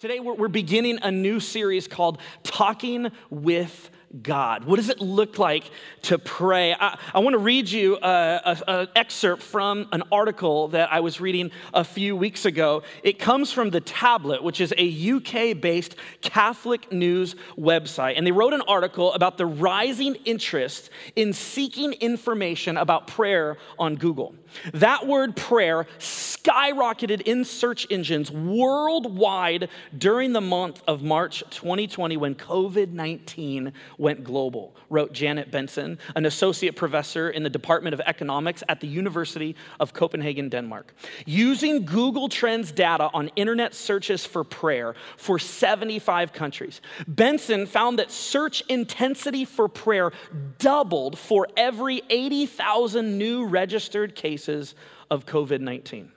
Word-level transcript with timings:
Today, 0.00 0.18
we're, 0.18 0.48
beginning 0.48 0.98
a 1.02 1.10
new 1.10 1.40
series 1.40 1.86
called 1.86 2.22
Talking 2.42 3.12
with 3.28 3.90
God? 4.22 4.64
What 4.64 4.76
does 4.76 4.88
it 4.88 5.00
look 5.00 5.38
like 5.38 5.70
to 6.02 6.18
pray? 6.18 6.74
I, 6.74 6.98
I 7.14 7.20
want 7.20 7.34
to 7.34 7.38
read 7.38 7.70
you 7.70 7.96
an 7.98 8.88
excerpt 8.96 9.40
from 9.40 9.88
an 9.92 10.02
article 10.10 10.68
that 10.68 10.92
I 10.92 10.98
was 10.98 11.20
reading 11.20 11.52
a 11.72 11.84
few 11.84 12.16
weeks 12.16 12.44
ago. 12.44 12.82
It 13.04 13.20
comes 13.20 13.52
from 13.52 13.70
The 13.70 13.80
Tablet, 13.80 14.42
which 14.42 14.60
is 14.60 14.74
a 14.76 15.10
UK 15.12 15.60
based 15.60 15.94
Catholic 16.22 16.90
news 16.90 17.36
website. 17.56 18.14
And 18.16 18.26
they 18.26 18.32
wrote 18.32 18.52
an 18.52 18.62
article 18.62 19.12
about 19.12 19.38
the 19.38 19.46
rising 19.46 20.16
interest 20.24 20.90
in 21.14 21.32
seeking 21.32 21.92
information 21.92 22.76
about 22.78 23.06
prayer 23.06 23.58
on 23.78 23.94
Google. 23.94 24.34
That 24.74 25.06
word 25.06 25.36
prayer 25.36 25.86
skyrocketed 25.98 27.22
in 27.22 27.44
search 27.44 27.86
engines 27.90 28.30
worldwide 28.30 29.68
during 29.96 30.32
the 30.32 30.40
month 30.40 30.82
of 30.88 31.02
March 31.02 31.44
2020 31.50 32.16
when 32.16 32.34
COVID 32.34 32.92
19 32.92 33.72
went 34.00 34.24
global, 34.24 34.74
wrote 34.88 35.12
Jeanet 35.12 35.50
Bentzen, 35.50 35.98
an 36.16 36.24
associate 36.24 36.74
professor 36.74 37.30
in 37.30 37.42
the 37.42 37.50
Department 37.50 37.92
of 37.92 38.00
Economics 38.00 38.64
at 38.68 38.80
the 38.80 38.88
University 38.88 39.54
of 39.78 39.92
Copenhagen, 39.92 40.48
Denmark. 40.48 40.94
Using 41.26 41.84
Google 41.84 42.28
Trends 42.28 42.72
data 42.72 43.10
on 43.12 43.28
internet 43.36 43.74
searches 43.74 44.24
for 44.24 44.42
prayer 44.42 44.94
for 45.18 45.38
75 45.38 46.32
countries, 46.32 46.80
Benson 47.06 47.66
found 47.66 47.98
that 47.98 48.10
search 48.10 48.62
intensity 48.68 49.44
for 49.44 49.68
prayer 49.68 50.12
doubled 50.58 51.18
for 51.18 51.46
every 51.56 52.02
80,000 52.08 53.18
new 53.18 53.44
registered 53.44 54.14
cases 54.14 54.74
of 55.10 55.26
COVID 55.26 55.60
19. 55.60 56.10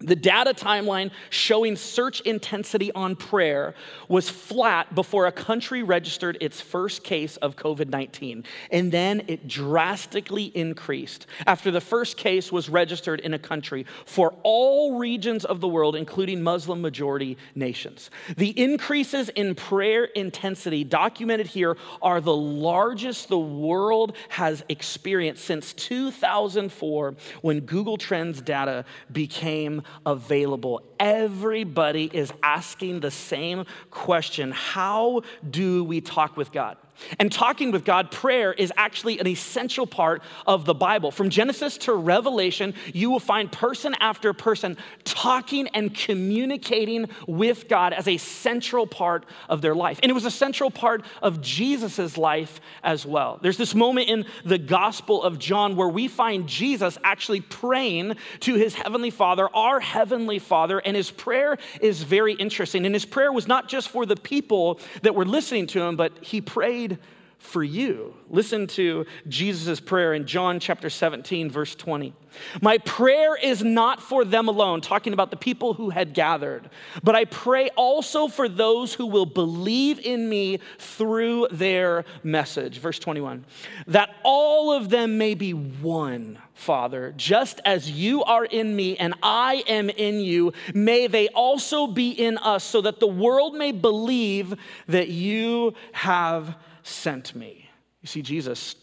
The 0.00 0.14
data 0.14 0.54
timeline 0.54 1.10
showing 1.28 1.74
search 1.74 2.20
intensity 2.20 2.92
on 2.92 3.16
prayer 3.16 3.74
was 4.06 4.30
flat 4.30 4.94
before 4.94 5.26
a 5.26 5.32
country 5.32 5.82
registered 5.82 6.38
its 6.40 6.60
first 6.60 7.02
case 7.02 7.36
of 7.38 7.56
COVID 7.56 7.88
19, 7.88 8.44
and 8.70 8.92
then 8.92 9.24
it 9.26 9.48
drastically 9.48 10.56
increased 10.56 11.26
after 11.48 11.72
the 11.72 11.80
first 11.80 12.16
case 12.16 12.52
was 12.52 12.68
registered 12.68 13.18
in 13.18 13.34
a 13.34 13.40
country 13.40 13.86
for 14.06 14.36
all 14.44 14.98
regions 14.98 15.44
of 15.44 15.60
the 15.60 15.66
world, 15.66 15.96
including 15.96 16.44
Muslim 16.44 16.80
majority 16.80 17.36
nations. 17.56 18.10
The 18.36 18.50
increases 18.50 19.30
in 19.30 19.56
prayer 19.56 20.04
intensity 20.04 20.84
documented 20.84 21.48
here 21.48 21.76
are 22.00 22.20
the 22.20 22.36
largest 22.36 23.28
the 23.30 23.36
world 23.36 24.16
has 24.28 24.64
experienced 24.68 25.44
since 25.44 25.72
2004 25.72 27.16
when 27.42 27.58
Google 27.62 27.96
Trends 27.96 28.40
data 28.40 28.84
became 29.10 29.82
available. 30.06 30.82
Everybody 30.98 32.10
is 32.12 32.32
asking 32.42 33.00
the 33.00 33.10
same 33.10 33.64
question 33.90 34.52
How 34.52 35.22
do 35.48 35.84
we 35.84 36.00
talk 36.00 36.36
with 36.36 36.52
God? 36.52 36.76
And 37.18 37.30
talking 37.30 37.70
with 37.70 37.84
God, 37.84 38.10
prayer 38.10 38.52
is 38.52 38.72
actually 38.76 39.18
an 39.18 39.26
essential 39.26 39.86
part 39.86 40.22
of 40.46 40.64
the 40.64 40.74
Bible. 40.74 41.10
From 41.10 41.30
Genesis 41.30 41.78
to 41.78 41.94
Revelation, 41.94 42.74
you 42.92 43.10
will 43.10 43.20
find 43.20 43.50
person 43.50 43.94
after 44.00 44.32
person 44.32 44.76
talking 45.04 45.68
and 45.68 45.94
communicating 45.94 47.08
with 47.26 47.68
God 47.68 47.92
as 47.92 48.08
a 48.08 48.16
central 48.16 48.86
part 48.86 49.26
of 49.48 49.62
their 49.62 49.74
life. 49.74 50.00
And 50.02 50.10
it 50.10 50.14
was 50.14 50.24
a 50.24 50.30
central 50.30 50.70
part 50.70 51.04
of 51.22 51.40
Jesus' 51.40 52.16
life 52.16 52.60
as 52.82 53.04
well. 53.04 53.38
There's 53.42 53.56
this 53.56 53.74
moment 53.74 54.08
in 54.08 54.24
the 54.44 54.58
Gospel 54.58 55.22
of 55.22 55.38
John 55.38 55.76
where 55.76 55.88
we 55.88 56.08
find 56.08 56.46
Jesus 56.46 56.98
actually 57.04 57.40
praying 57.40 58.16
to 58.40 58.54
his 58.54 58.74
heavenly 58.74 59.10
Father, 59.10 59.48
our 59.54 59.80
heavenly 59.80 60.38
Father, 60.38 60.78
and 60.78 60.96
his 60.96 61.10
prayer 61.10 61.58
is 61.80 62.02
very 62.02 62.34
interesting. 62.34 62.86
And 62.86 62.94
his 62.94 63.04
prayer 63.04 63.32
was 63.32 63.46
not 63.46 63.68
just 63.68 63.88
for 63.88 64.06
the 64.06 64.16
people 64.16 64.80
that 65.02 65.14
were 65.14 65.26
listening 65.26 65.66
to 65.68 65.82
him, 65.82 65.96
but 65.96 66.12
he 66.22 66.40
prayed 66.40 66.87
prayed 66.88 66.98
for 67.38 67.62
you. 67.62 68.14
Listen 68.28 68.66
to 68.66 69.06
Jesus' 69.28 69.78
prayer 69.80 70.12
in 70.12 70.26
John 70.26 70.58
chapter 70.58 70.90
17, 70.90 71.50
verse 71.50 71.74
20. 71.74 72.12
My 72.60 72.78
prayer 72.78 73.36
is 73.36 73.62
not 73.62 74.02
for 74.02 74.24
them 74.24 74.48
alone, 74.48 74.80
talking 74.80 75.12
about 75.12 75.30
the 75.30 75.36
people 75.36 75.72
who 75.72 75.88
had 75.88 76.14
gathered, 76.14 76.68
but 77.02 77.14
I 77.14 77.24
pray 77.26 77.70
also 77.70 78.28
for 78.28 78.48
those 78.48 78.92
who 78.92 79.06
will 79.06 79.24
believe 79.24 80.00
in 80.00 80.28
me 80.28 80.58
through 80.78 81.48
their 81.50 82.04
message. 82.22 82.78
Verse 82.78 82.98
21 82.98 83.44
that 83.86 84.10
all 84.24 84.72
of 84.72 84.90
them 84.90 85.16
may 85.16 85.34
be 85.34 85.52
one, 85.52 86.38
Father, 86.54 87.14
just 87.16 87.60
as 87.64 87.90
you 87.90 88.24
are 88.24 88.44
in 88.44 88.74
me 88.74 88.96
and 88.96 89.14
I 89.22 89.62
am 89.68 89.90
in 89.90 90.20
you, 90.20 90.52
may 90.74 91.06
they 91.06 91.28
also 91.28 91.86
be 91.86 92.10
in 92.10 92.36
us, 92.38 92.64
so 92.64 92.80
that 92.82 93.00
the 93.00 93.06
world 93.06 93.54
may 93.54 93.72
believe 93.72 94.54
that 94.88 95.08
you 95.08 95.74
have 95.92 96.56
sent 96.88 97.34
me. 97.34 97.68
You 98.02 98.08
see, 98.08 98.22
Jesus 98.22 98.74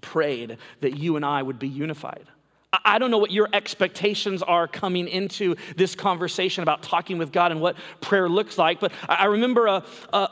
prayed 0.00 0.58
that 0.80 0.96
you 0.96 1.16
and 1.16 1.24
I 1.24 1.42
would 1.42 1.58
be 1.58 1.68
unified. 1.68 2.26
I 2.70 2.98
don't 2.98 3.10
know 3.10 3.16
what 3.16 3.30
your 3.30 3.48
expectations 3.54 4.42
are 4.42 4.68
coming 4.68 5.08
into 5.08 5.56
this 5.76 5.94
conversation 5.94 6.62
about 6.62 6.82
talking 6.82 7.16
with 7.16 7.32
God 7.32 7.50
and 7.50 7.62
what 7.62 7.76
prayer 8.02 8.28
looks 8.28 8.58
like, 8.58 8.78
but 8.78 8.92
I 9.08 9.24
remember 9.24 9.66
a, 9.66 9.84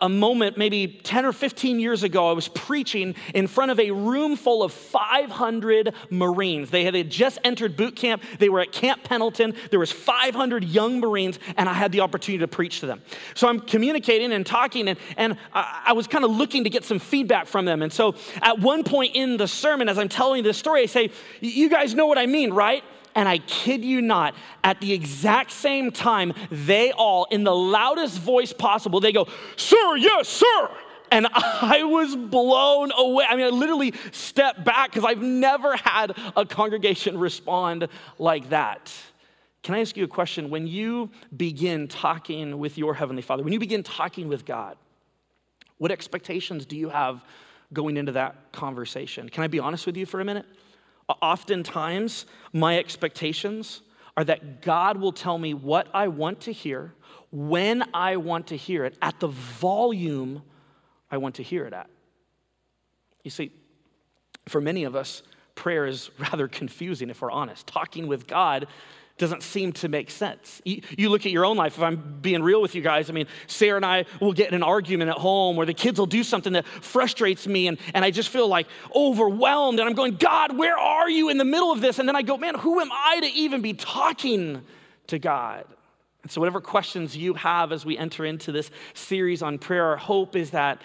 a, 0.03 0.09
moment 0.11 0.59
maybe 0.59 1.01
10 1.03 1.25
or 1.25 1.33
15 1.33 1.81
years 1.81 2.03
ago. 2.03 2.29
I 2.29 2.33
was 2.33 2.49
preaching 2.49 3.15
in 3.33 3.47
front 3.47 3.71
of 3.71 3.81
a 3.81 3.91
room 3.91 4.37
full 4.37 4.63
of 4.63 4.75
500 4.75 5.95
Marines. 6.11 6.69
They 6.69 6.85
had 6.85 7.11
just 7.11 7.39
entered 7.43 7.75
boot 7.75 7.97
camp, 7.97 8.23
they 8.39 8.51
were 8.51 8.61
at 8.61 8.71
Camp 8.71 9.03
Pendleton. 9.03 9.55
There 9.71 9.81
was 9.81 9.91
500 9.91 10.63
young 10.63 11.01
Marines, 11.01 11.39
and 11.57 11.71
I 11.71 11.73
had 11.73 11.91
the 11.91 12.01
opportunity 12.01 12.41
to 12.41 12.49
preach 12.49 12.81
to 12.81 12.87
them. 12.87 13.01
So 13.35 13.49
I'm 13.49 13.61
communicating 13.61 14.33
and 14.33 14.45
talking, 14.45 14.89
and, 14.89 14.99
and 15.17 15.39
I, 15.55 15.85
I 15.87 15.93
was 15.95 16.07
kind 16.07 16.23
of 16.23 16.31
looking 16.33 16.65
to 16.65 16.71
get 16.71 16.85
some 16.85 16.99
feedback 16.99 17.47
from 17.47 17.65
them. 17.65 17.81
And 17.81 17.91
so 17.91 18.15
at 18.43 18.59
one 18.59 18.85
point 18.85 19.17
in 19.17 19.39
the 19.39 19.49
sermon, 19.49 19.89
as 19.89 19.99
I'm 19.99 20.11
telling 20.11 20.45
this 20.45 20.59
story, 20.59 20.83
I 20.83 20.87
say, 20.87 21.11
You 21.41 21.71
guys 21.71 21.95
know 21.95 22.07
what 22.07 22.19
I 22.19 22.26
I 22.27 22.29
mean, 22.29 22.53
right? 22.53 22.83
And 23.15 23.29
I 23.29 23.39
kid 23.39 23.85
you 23.85 24.03
not, 24.03 24.35
at 24.65 24.81
the 24.81 24.93
exact 24.93 25.53
same 25.53 25.93
time, 25.93 26.35
they 26.51 26.91
all, 26.91 27.29
in 27.31 27.45
the 27.45 27.55
loudest 27.55 28.19
voice 28.19 28.53
possible, 28.53 28.99
they 28.99 29.13
go, 29.13 29.29
Sir, 29.55 29.97
yes, 29.97 30.29
sir. 30.29 30.71
And 31.13 31.29
I 31.33 31.85
was 31.85 32.17
blown 32.17 32.91
away. 32.99 33.27
I 33.29 33.37
mean, 33.37 33.47
I 33.47 33.51
literally 33.51 33.95
stepped 34.11 34.65
back 34.65 34.91
because 34.91 35.05
I've 35.05 35.23
never 35.23 35.77
had 35.77 36.17
a 36.37 36.45
congregation 36.45 37.17
respond 37.29 37.87
like 38.19 38.49
that. 38.49 38.93
Can 39.63 39.77
I 39.77 39.81
ask 39.83 39.97
you 39.97 40.03
a 40.03 40.09
question? 40.09 40.51
When 40.51 40.67
you 40.67 41.09
begin 41.37 41.87
talking 41.87 42.59
with 42.59 42.77
your 42.77 42.93
Heavenly 42.93 43.23
Father, 43.23 43.45
when 43.45 43.53
you 43.53 43.61
begin 43.61 43.85
talking 43.85 44.27
with 44.27 44.45
God, 44.45 44.77
what 45.79 45.93
expectations 45.93 46.67
do 46.67 46.77
you 46.77 46.89
have 46.89 47.25
going 47.73 47.97
into 47.97 48.11
that 48.13 48.51
conversation? 48.51 49.29
Can 49.29 49.45
I 49.45 49.47
be 49.47 49.61
honest 49.61 49.87
with 49.87 49.97
you 49.97 50.07
for 50.07 50.21
a 50.21 50.25
minute? 50.25 50.47
Oftentimes, 51.09 52.27
my 52.53 52.79
expectations 52.79 53.83
are 54.17 54.25
that 54.25 54.63
God 54.63 54.97
will 54.97 55.13
tell 55.13 55.39
me 55.39 55.55
what 55.55 55.89
I 55.95 56.09
want 56.09 56.41
to 56.43 56.53
hear, 56.53 56.95
when 57.31 57.85
I 57.95 58.17
want 58.17 58.49
to 58.49 58.57
hear 58.57 58.85
it, 58.85 58.97
at 59.03 59.21
the 59.21 59.29
volume 59.29 60.43
I 61.11 61.19
want 61.19 61.37
to 61.37 61.43
hear 61.43 61.67
it 61.67 61.73
at. 61.73 61.89
You 63.23 63.31
see, 63.31 63.53
for 64.49 64.61
many 64.61 64.85
of 64.85 64.97
us, 64.97 65.23
prayer 65.55 65.87
is 65.87 66.11
rather 66.19 66.49
confusing 66.49 67.11
if 67.11 67.21
we're 67.21 67.31
honest. 67.31 67.67
Talking 67.67 68.07
with 68.07 68.27
God 68.27 68.67
doesn't 69.19 69.43
seem 69.43 69.73
to 69.73 69.89
make 69.89 70.11
sense. 70.11 70.61
You, 70.65 71.09
look 71.09 71.25
at 71.25 71.33
your 71.33 71.47
own 71.47 71.57
life, 71.57 71.79
if 71.79 71.83
I'm 71.83 72.19
being 72.21 72.43
real 72.43 72.61
with 72.61 72.75
you 72.75 72.83
guys, 72.83 73.09
I 73.09 73.15
mean, 73.15 73.27
Sarah 73.47 73.77
and 73.77 73.87
I 73.87 74.05
will 74.21 74.35
get 74.35 74.49
in 74.49 74.55
an 74.55 74.63
argument 74.63 75.11
at 75.11 75.17
home 75.17 75.57
where 75.57 75.65
the 75.65 75.75
kids 75.75 75.99
will 75.99 76.07
do 76.07 76.23
something 76.23 76.53
that 76.53 76.67
frustrates 76.67 77.47
me, 77.47 77.67
and, 77.67 77.79
and 77.95 78.05
I 78.05 78.11
just 78.11 78.29
feel 78.29 78.47
like 78.47 78.67
overwhelmed, 78.95 79.81
and 79.81 79.89
I'm 79.89 79.95
going, 79.95 80.17
God, 80.17 80.57
where 80.59 80.77
are 80.77 81.09
you 81.09 81.31
in 81.31 81.39
the 81.39 81.45
middle 81.45 81.73
of 81.73 81.81
this? 81.81 81.99
And 81.99 82.07
then 82.07 82.15
I 82.15 82.23
go, 82.23 82.37
man, 82.37 82.57
who 82.57 82.81
am 82.81 82.91
I 82.93 83.21
to 83.21 83.27
even 83.27 83.63
be 83.63 83.73
talking 83.73 84.63
to 85.07 85.19
God? 85.19 85.65
And 86.23 86.31
so, 86.31 86.41
whatever 86.41 86.61
questions 86.61 87.17
you 87.17 87.35
have 87.35 87.73
as 87.73 87.87
we 87.87 87.97
enter 87.97 88.25
into 88.25 88.53
this 88.53 88.71
series 88.95 89.43
on 89.43 89.59
prayer, 89.59 89.85
our 89.85 89.97
hope 89.97 90.37
is 90.37 90.51
that 90.51 90.83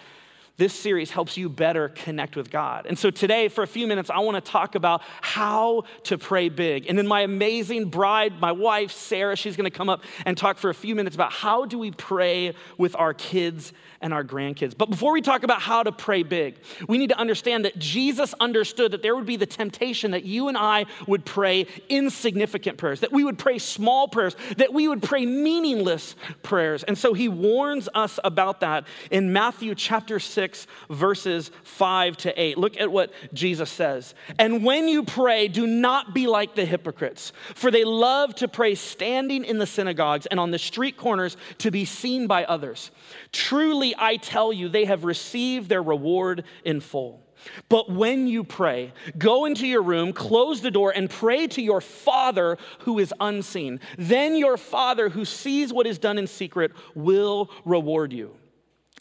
this 0.61 0.73
series 0.75 1.09
helps 1.09 1.37
you 1.37 1.49
better 1.49 1.89
connect 1.89 2.35
with 2.35 2.51
God. 2.51 2.85
And 2.85 2.97
so 2.97 3.09
today, 3.09 3.47
for 3.47 3.63
a 3.63 3.67
few 3.67 3.87
minutes, 3.87 4.11
I 4.11 4.19
want 4.19 4.35
to 4.35 4.51
talk 4.51 4.75
about 4.75 5.01
how 5.19 5.85
to 6.03 6.19
pray 6.19 6.49
big. 6.49 6.85
And 6.87 6.95
then 6.95 7.07
my 7.07 7.21
amazing 7.21 7.89
bride, 7.89 8.39
my 8.39 8.51
wife, 8.51 8.91
Sarah, 8.91 9.35
she's 9.35 9.57
going 9.57 9.69
to 9.69 9.75
come 9.75 9.89
up 9.89 10.03
and 10.23 10.37
talk 10.37 10.59
for 10.59 10.69
a 10.69 10.75
few 10.75 10.93
minutes 10.93 11.15
about 11.15 11.31
how 11.31 11.65
do 11.65 11.79
we 11.79 11.89
pray 11.89 12.53
with 12.77 12.95
our 12.95 13.15
kids 13.15 13.73
and 14.01 14.13
our 14.13 14.23
grandkids. 14.23 14.77
But 14.77 14.89
before 14.89 15.13
we 15.13 15.21
talk 15.21 15.43
about 15.43 15.61
how 15.61 15.83
to 15.83 15.91
pray 15.91 16.23
big, 16.23 16.57
we 16.87 16.97
need 16.97 17.09
to 17.09 17.17
understand 17.17 17.65
that 17.65 17.79
Jesus 17.79 18.33
understood 18.39 18.91
that 18.91 19.01
there 19.01 19.15
would 19.15 19.25
be 19.25 19.37
the 19.37 19.45
temptation 19.45 20.11
that 20.11 20.25
you 20.25 20.47
and 20.47 20.57
I 20.57 20.85
would 21.07 21.25
pray 21.25 21.67
insignificant 21.89 22.77
prayers, 22.77 22.99
that 22.99 23.11
we 23.11 23.23
would 23.23 23.37
pray 23.37 23.57
small 23.57 24.07
prayers, 24.07 24.35
that 24.57 24.73
we 24.73 24.87
would 24.87 25.01
pray 25.01 25.25
meaningless 25.25 26.15
prayers. 26.43 26.83
And 26.83 26.97
so 26.97 27.13
he 27.13 27.29
warns 27.29 27.87
us 27.93 28.19
about 28.23 28.59
that 28.61 28.85
in 29.09 29.33
Matthew 29.33 29.75
chapter 29.75 30.19
6 30.19 30.41
6, 30.41 30.67
verses 30.89 31.51
5 31.63 32.17
to 32.17 32.41
8. 32.41 32.57
Look 32.57 32.79
at 32.79 32.91
what 32.91 33.11
Jesus 33.31 33.69
says. 33.69 34.15
And 34.39 34.65
when 34.65 34.87
you 34.87 35.03
pray, 35.03 35.47
do 35.47 35.67
not 35.67 36.13
be 36.13 36.25
like 36.25 36.55
the 36.55 36.65
hypocrites, 36.65 37.31
for 37.53 37.69
they 37.69 37.83
love 37.83 38.33
to 38.35 38.47
pray 38.47 38.75
standing 38.75 39.45
in 39.45 39.59
the 39.59 39.67
synagogues 39.67 40.25
and 40.25 40.39
on 40.39 40.51
the 40.51 40.59
street 40.59 40.97
corners 40.97 41.37
to 41.59 41.69
be 41.69 41.85
seen 41.85 42.27
by 42.27 42.43
others. 42.45 42.91
Truly, 43.31 43.90
I 43.97 44.17
tell 44.17 44.51
you, 44.53 44.69
they 44.69 44.85
have 44.85 45.03
received 45.03 45.69
their 45.69 45.83
reward 45.83 46.43
in 46.63 46.79
full. 46.79 47.25
But 47.69 47.89
when 47.89 48.27
you 48.27 48.43
pray, 48.43 48.93
go 49.17 49.45
into 49.45 49.65
your 49.65 49.81
room, 49.81 50.13
close 50.13 50.61
the 50.61 50.71
door, 50.71 50.91
and 50.95 51.09
pray 51.09 51.47
to 51.47 51.61
your 51.61 51.81
Father 51.81 52.57
who 52.79 52.99
is 52.99 53.13
unseen. 53.19 53.79
Then 53.97 54.35
your 54.35 54.57
Father 54.57 55.09
who 55.09 55.25
sees 55.25 55.73
what 55.73 55.87
is 55.87 55.97
done 55.97 56.17
in 56.17 56.27
secret 56.27 56.71
will 56.93 57.49
reward 57.65 58.13
you. 58.13 58.35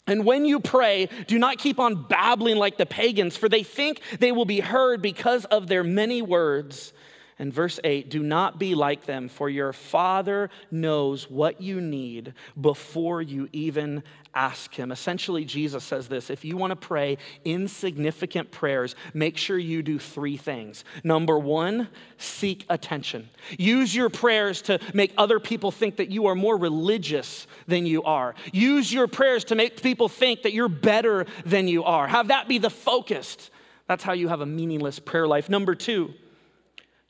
And 0.07 0.25
when 0.25 0.45
you 0.45 0.59
pray, 0.59 1.09
do 1.27 1.37
not 1.37 1.59
keep 1.59 1.79
on 1.79 2.07
babbling 2.07 2.57
like 2.57 2.77
the 2.77 2.85
pagans, 2.85 3.37
for 3.37 3.47
they 3.47 3.63
think 3.63 4.01
they 4.19 4.31
will 4.31 4.45
be 4.45 4.59
heard 4.59 5.01
because 5.01 5.45
of 5.45 5.67
their 5.67 5.83
many 5.83 6.21
words. 6.21 6.93
And 7.41 7.51
verse 7.51 7.79
8 7.83 8.11
do 8.11 8.21
not 8.21 8.59
be 8.59 8.75
like 8.75 9.07
them, 9.07 9.27
for 9.27 9.49
your 9.49 9.73
Father 9.73 10.51
knows 10.69 11.27
what 11.27 11.59
you 11.59 11.81
need 11.81 12.35
before 12.61 13.19
you 13.19 13.49
even 13.51 14.03
ask 14.35 14.75
Him. 14.75 14.91
Essentially, 14.91 15.43
Jesus 15.43 15.83
says 15.83 16.07
this 16.07 16.29
if 16.29 16.45
you 16.45 16.55
want 16.55 16.69
to 16.69 16.75
pray 16.75 17.17
insignificant 17.43 18.51
prayers, 18.51 18.93
make 19.15 19.37
sure 19.37 19.57
you 19.57 19.81
do 19.81 19.97
three 19.97 20.37
things. 20.37 20.83
Number 21.03 21.39
one, 21.39 21.87
seek 22.19 22.63
attention. 22.69 23.27
Use 23.57 23.95
your 23.95 24.09
prayers 24.09 24.61
to 24.61 24.79
make 24.93 25.11
other 25.17 25.39
people 25.39 25.71
think 25.71 25.95
that 25.95 26.11
you 26.11 26.27
are 26.27 26.35
more 26.35 26.57
religious 26.57 27.47
than 27.65 27.87
you 27.87 28.03
are. 28.03 28.35
Use 28.53 28.93
your 28.93 29.07
prayers 29.07 29.45
to 29.45 29.55
make 29.55 29.81
people 29.81 30.09
think 30.09 30.43
that 30.43 30.53
you're 30.53 30.69
better 30.69 31.25
than 31.43 31.67
you 31.67 31.85
are. 31.85 32.07
Have 32.07 32.27
that 32.27 32.47
be 32.47 32.59
the 32.59 32.69
focus. 32.69 33.49
That's 33.87 34.03
how 34.03 34.13
you 34.13 34.27
have 34.27 34.41
a 34.41 34.45
meaningless 34.45 34.99
prayer 34.99 35.25
life. 35.25 35.49
Number 35.49 35.73
two, 35.73 36.13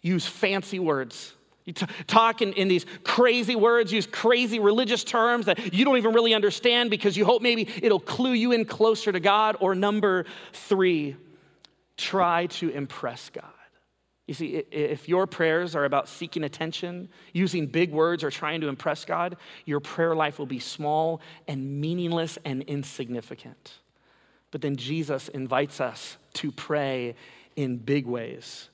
use 0.02 0.26
fancy 0.26 0.80
words. 0.80 1.34
You 1.66 1.74
t- 1.74 1.86
talk 2.08 2.42
in, 2.42 2.54
in 2.54 2.68
these 2.68 2.86
crazy 3.04 3.56
words, 3.56 3.94
use 3.94 4.08
crazy 4.08 4.60
religious 4.60 5.04
terms 5.04 5.46
that 5.46 5.74
you 5.74 5.86
don't 5.86 5.98
even 5.98 6.14
really 6.14 6.34
understand 6.34 6.90
because 6.90 7.16
you 7.16 7.24
hope 7.24 7.42
maybe 7.42 7.68
it'll 7.82 8.00
clue 8.00 8.34
you 8.34 8.52
in 8.52 8.66
closer 8.66 9.12
to 9.12 9.20
God. 9.20 9.58
Or 9.60 9.76
number 9.76 10.26
three, 10.54 11.16
try 11.98 12.48
to 12.48 12.70
impress 12.70 13.30
God. 13.30 13.46
You 14.28 14.34
see, 14.34 14.64
if 14.72 15.10
your 15.10 15.28
prayers 15.28 15.76
are 15.76 15.86
about 15.86 16.08
seeking 16.08 16.44
attention, 16.46 17.10
using 17.34 17.68
big 17.68 17.92
words, 17.92 18.24
or 18.24 18.32
trying 18.32 18.62
to 18.62 18.70
impress 18.70 19.04
God, 19.04 19.36
your 19.66 19.80
prayer 19.80 20.16
life 20.16 20.40
will 20.40 20.46
be 20.46 20.60
small 20.60 21.22
and 21.48 21.82
meaningless 21.82 22.38
and 22.46 22.64
insignificant. 22.64 23.74
But 24.52 24.62
then 24.62 24.78
Jesus 24.78 25.28
invites 25.30 25.82
us 25.82 26.18
to 26.36 26.52
pray 26.52 27.16
in 27.56 27.78
big 27.78 28.06
ways. 28.06 28.70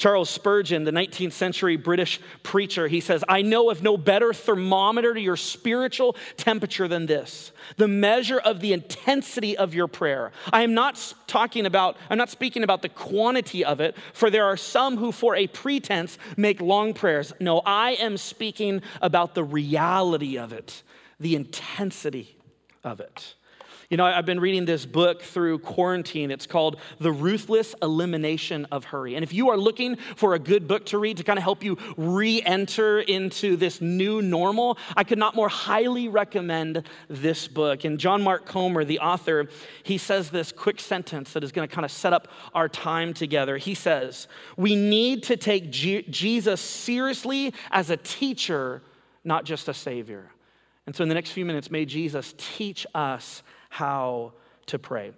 Charles 0.00 0.30
Spurgeon, 0.30 0.84
the 0.84 0.92
19th 0.92 1.32
century 1.32 1.76
British 1.76 2.22
preacher, 2.42 2.88
he 2.88 3.00
says, 3.00 3.22
I 3.28 3.42
know 3.42 3.68
of 3.68 3.82
no 3.82 3.98
better 3.98 4.32
thermometer 4.32 5.12
to 5.12 5.20
your 5.20 5.36
spiritual 5.36 6.16
temperature 6.38 6.88
than 6.88 7.04
this 7.04 7.52
the 7.76 7.86
measure 7.86 8.38
of 8.38 8.60
the 8.60 8.72
intensity 8.72 9.58
of 9.58 9.74
your 9.74 9.88
prayer. 9.88 10.32
I 10.54 10.62
am 10.62 10.72
not 10.72 11.12
talking 11.26 11.66
about, 11.66 11.98
I'm 12.08 12.16
not 12.16 12.30
speaking 12.30 12.64
about 12.64 12.80
the 12.80 12.88
quantity 12.88 13.62
of 13.62 13.80
it, 13.80 13.94
for 14.14 14.30
there 14.30 14.46
are 14.46 14.56
some 14.56 14.96
who, 14.96 15.12
for 15.12 15.36
a 15.36 15.46
pretense, 15.46 16.16
make 16.34 16.62
long 16.62 16.94
prayers. 16.94 17.34
No, 17.38 17.60
I 17.66 17.90
am 17.92 18.16
speaking 18.16 18.80
about 19.02 19.34
the 19.34 19.44
reality 19.44 20.38
of 20.38 20.54
it, 20.54 20.82
the 21.20 21.36
intensity 21.36 22.38
of 22.82 23.00
it. 23.00 23.34
You 23.90 23.96
know, 23.96 24.04
I've 24.04 24.24
been 24.24 24.38
reading 24.38 24.66
this 24.66 24.86
book 24.86 25.20
through 25.20 25.58
quarantine. 25.58 26.30
It's 26.30 26.46
called 26.46 26.76
The 27.00 27.10
Ruthless 27.10 27.74
Elimination 27.82 28.64
of 28.70 28.84
Hurry. 28.84 29.16
And 29.16 29.24
if 29.24 29.32
you 29.32 29.50
are 29.50 29.56
looking 29.56 29.96
for 30.14 30.34
a 30.34 30.38
good 30.38 30.68
book 30.68 30.86
to 30.86 30.98
read 30.98 31.16
to 31.16 31.24
kind 31.24 31.40
of 31.40 31.42
help 31.42 31.64
you 31.64 31.76
re 31.96 32.40
enter 32.42 33.00
into 33.00 33.56
this 33.56 33.80
new 33.80 34.22
normal, 34.22 34.78
I 34.96 35.02
could 35.02 35.18
not 35.18 35.34
more 35.34 35.48
highly 35.48 36.06
recommend 36.06 36.86
this 37.08 37.48
book. 37.48 37.82
And 37.82 37.98
John 37.98 38.22
Mark 38.22 38.46
Comer, 38.46 38.84
the 38.84 39.00
author, 39.00 39.48
he 39.82 39.98
says 39.98 40.30
this 40.30 40.52
quick 40.52 40.78
sentence 40.78 41.32
that 41.32 41.42
is 41.42 41.50
going 41.50 41.68
to 41.68 41.74
kind 41.74 41.84
of 41.84 41.90
set 41.90 42.12
up 42.12 42.28
our 42.54 42.68
time 42.68 43.12
together. 43.12 43.56
He 43.56 43.74
says, 43.74 44.28
We 44.56 44.76
need 44.76 45.24
to 45.24 45.36
take 45.36 45.72
Jesus 45.72 46.60
seriously 46.60 47.52
as 47.72 47.90
a 47.90 47.96
teacher, 47.96 48.82
not 49.24 49.44
just 49.44 49.68
a 49.68 49.74
savior. 49.74 50.30
And 50.86 50.94
so, 50.94 51.02
in 51.02 51.08
the 51.08 51.14
next 51.16 51.32
few 51.32 51.44
minutes, 51.44 51.72
may 51.72 51.84
Jesus 51.84 52.36
teach 52.38 52.86
us 52.94 53.42
how 53.70 54.34
to 54.66 54.78
pray. 54.78 55.12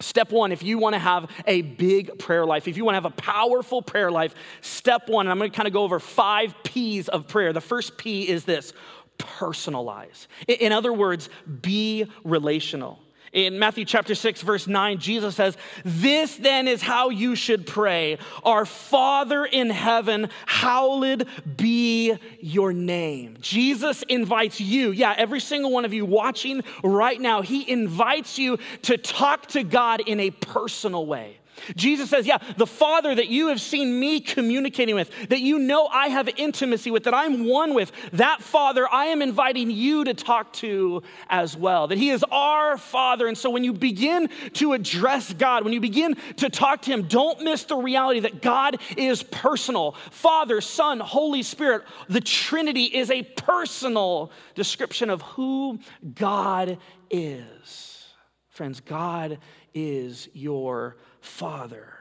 Step 0.00 0.32
one, 0.32 0.50
if 0.50 0.62
you 0.62 0.78
want 0.78 0.94
to 0.94 0.98
have 0.98 1.30
a 1.46 1.60
big 1.60 2.18
prayer 2.18 2.46
life, 2.46 2.66
if 2.66 2.78
you 2.78 2.86
want 2.86 2.94
to 2.94 3.02
have 3.02 3.12
a 3.12 3.22
powerful 3.22 3.82
prayer 3.82 4.10
life, 4.10 4.34
step 4.62 5.10
one, 5.10 5.26
and 5.26 5.30
I'm 5.30 5.36
going 5.36 5.50
to 5.50 5.56
kind 5.56 5.66
of 5.66 5.74
go 5.74 5.82
over 5.82 6.00
five 6.00 6.54
P's 6.64 7.08
of 7.08 7.28
prayer. 7.28 7.52
The 7.52 7.60
first 7.60 7.98
P 7.98 8.26
is 8.26 8.44
this 8.44 8.72
personalize. 9.18 10.26
In 10.48 10.72
other 10.72 10.94
words, 10.94 11.28
be 11.60 12.06
relational. 12.24 12.98
In 13.32 13.60
Matthew 13.60 13.84
chapter 13.84 14.16
6, 14.16 14.42
verse 14.42 14.66
9, 14.66 14.98
Jesus 14.98 15.36
says, 15.36 15.56
This 15.84 16.34
then 16.34 16.66
is 16.66 16.82
how 16.82 17.10
you 17.10 17.36
should 17.36 17.64
pray 17.64 18.18
Our 18.42 18.66
Father 18.66 19.44
in 19.44 19.70
heaven, 19.70 20.30
hallowed 20.46 21.28
be 21.56 22.16
your 22.40 22.72
name. 22.72 23.36
Jesus 23.40 24.02
invites 24.08 24.60
you, 24.60 24.90
yeah, 24.90 25.14
every 25.16 25.40
single 25.40 25.70
one 25.70 25.84
of 25.84 25.92
you 25.92 26.04
watching 26.04 26.62
right 26.82 27.20
now, 27.20 27.40
he 27.40 27.70
invites 27.70 28.36
you 28.36 28.58
to 28.82 28.96
talk 28.96 29.46
to 29.48 29.62
God 29.62 30.00
in 30.00 30.18
a 30.18 30.30
personal 30.30 31.06
way. 31.06 31.39
Jesus 31.76 32.10
says, 32.10 32.26
Yeah, 32.26 32.38
the 32.56 32.66
Father 32.66 33.14
that 33.14 33.28
you 33.28 33.48
have 33.48 33.60
seen 33.60 33.98
me 33.98 34.20
communicating 34.20 34.94
with, 34.94 35.10
that 35.28 35.40
you 35.40 35.58
know 35.58 35.86
I 35.86 36.08
have 36.08 36.28
intimacy 36.36 36.90
with, 36.90 37.04
that 37.04 37.14
I'm 37.14 37.46
one 37.46 37.74
with, 37.74 37.92
that 38.12 38.42
Father 38.42 38.86
I 38.90 39.06
am 39.06 39.22
inviting 39.22 39.70
you 39.70 40.04
to 40.04 40.14
talk 40.14 40.52
to 40.54 41.02
as 41.28 41.56
well. 41.56 41.88
That 41.88 41.98
He 41.98 42.10
is 42.10 42.24
our 42.30 42.76
Father. 42.76 43.26
And 43.26 43.36
so 43.36 43.50
when 43.50 43.64
you 43.64 43.72
begin 43.72 44.28
to 44.54 44.72
address 44.72 45.32
God, 45.32 45.64
when 45.64 45.72
you 45.72 45.80
begin 45.80 46.16
to 46.36 46.50
talk 46.50 46.82
to 46.82 46.90
Him, 46.90 47.08
don't 47.08 47.42
miss 47.42 47.64
the 47.64 47.76
reality 47.76 48.20
that 48.20 48.42
God 48.42 48.80
is 48.96 49.22
personal. 49.22 49.92
Father, 50.10 50.60
Son, 50.60 51.00
Holy 51.00 51.42
Spirit, 51.42 51.84
the 52.08 52.20
Trinity 52.20 52.84
is 52.84 53.10
a 53.10 53.22
personal 53.22 54.32
description 54.54 55.10
of 55.10 55.22
who 55.22 55.78
God 56.14 56.78
is. 57.10 58.06
Friends, 58.48 58.80
God 58.80 59.38
is 59.74 60.28
your 60.32 60.96
Father. 61.20 61.94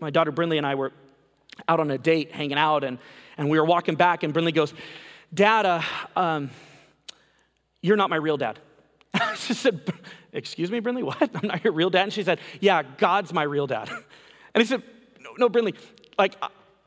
My 0.00 0.10
daughter 0.10 0.32
Brinley 0.32 0.58
and 0.58 0.66
I 0.66 0.74
were 0.74 0.92
out 1.66 1.80
on 1.80 1.90
a 1.90 1.98
date 1.98 2.32
hanging 2.32 2.58
out, 2.58 2.84
and, 2.84 2.98
and 3.36 3.50
we 3.50 3.58
were 3.58 3.64
walking 3.64 3.96
back, 3.96 4.22
and 4.22 4.32
Brinley 4.32 4.54
goes, 4.54 4.72
Dad, 5.32 5.66
uh, 5.66 5.82
um, 6.16 6.50
you're 7.82 7.96
not 7.96 8.10
my 8.10 8.16
real 8.16 8.36
dad. 8.36 8.58
I 9.14 9.34
said, 9.34 9.80
Excuse 10.32 10.70
me, 10.70 10.80
Brinley, 10.80 11.02
what? 11.02 11.30
I'm 11.34 11.48
not 11.48 11.64
your 11.64 11.72
real 11.72 11.90
dad? 11.90 12.04
And 12.04 12.12
she 12.12 12.22
said, 12.22 12.38
Yeah, 12.60 12.82
God's 12.82 13.32
my 13.32 13.42
real 13.42 13.66
dad. 13.66 13.90
And 14.54 14.62
I 14.62 14.66
said, 14.66 14.82
No, 15.20 15.34
no 15.38 15.48
Brinley, 15.48 15.74
like, 16.18 16.34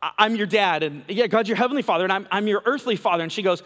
I, 0.02 0.26
am 0.26 0.36
your 0.36 0.48
dad, 0.48 0.84
and 0.84 1.04
yeah, 1.08 1.28
God's 1.28 1.48
your 1.48 1.58
heavenly 1.58 1.84
father, 1.84 2.04
and 2.04 2.12
I'm, 2.12 2.28
I'm 2.32 2.48
your 2.48 2.64
earthly 2.66 2.96
father. 2.96 3.24
And 3.24 3.32
she 3.32 3.44
goes, 3.44 3.62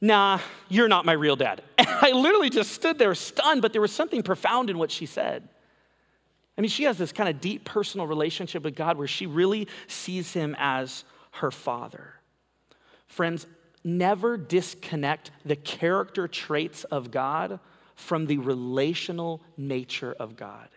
Nah, 0.00 0.38
you're 0.68 0.88
not 0.88 1.04
my 1.04 1.12
real 1.12 1.36
dad. 1.36 1.62
And 1.78 1.88
I 1.88 2.12
literally 2.12 2.48
just 2.48 2.72
stood 2.72 2.98
there 2.98 3.14
stunned, 3.14 3.60
but 3.60 3.72
there 3.72 3.82
was 3.82 3.92
something 3.92 4.22
profound 4.22 4.70
in 4.70 4.78
what 4.78 4.90
she 4.90 5.04
said. 5.06 5.48
I 6.60 6.62
mean, 6.62 6.68
she 6.68 6.84
has 6.84 6.98
this 6.98 7.10
kind 7.10 7.30
of 7.30 7.40
deep 7.40 7.64
personal 7.64 8.06
relationship 8.06 8.64
with 8.64 8.76
God 8.76 8.98
where 8.98 9.06
she 9.06 9.24
really 9.26 9.66
sees 9.86 10.34
him 10.34 10.54
as 10.58 11.04
her 11.30 11.50
father. 11.50 12.12
Friends, 13.06 13.46
never 13.82 14.36
disconnect 14.36 15.30
the 15.46 15.56
character 15.56 16.28
traits 16.28 16.84
of 16.84 17.10
God 17.10 17.60
from 17.94 18.26
the 18.26 18.36
relational 18.36 19.40
nature 19.56 20.14
of 20.20 20.36
God. 20.36 20.68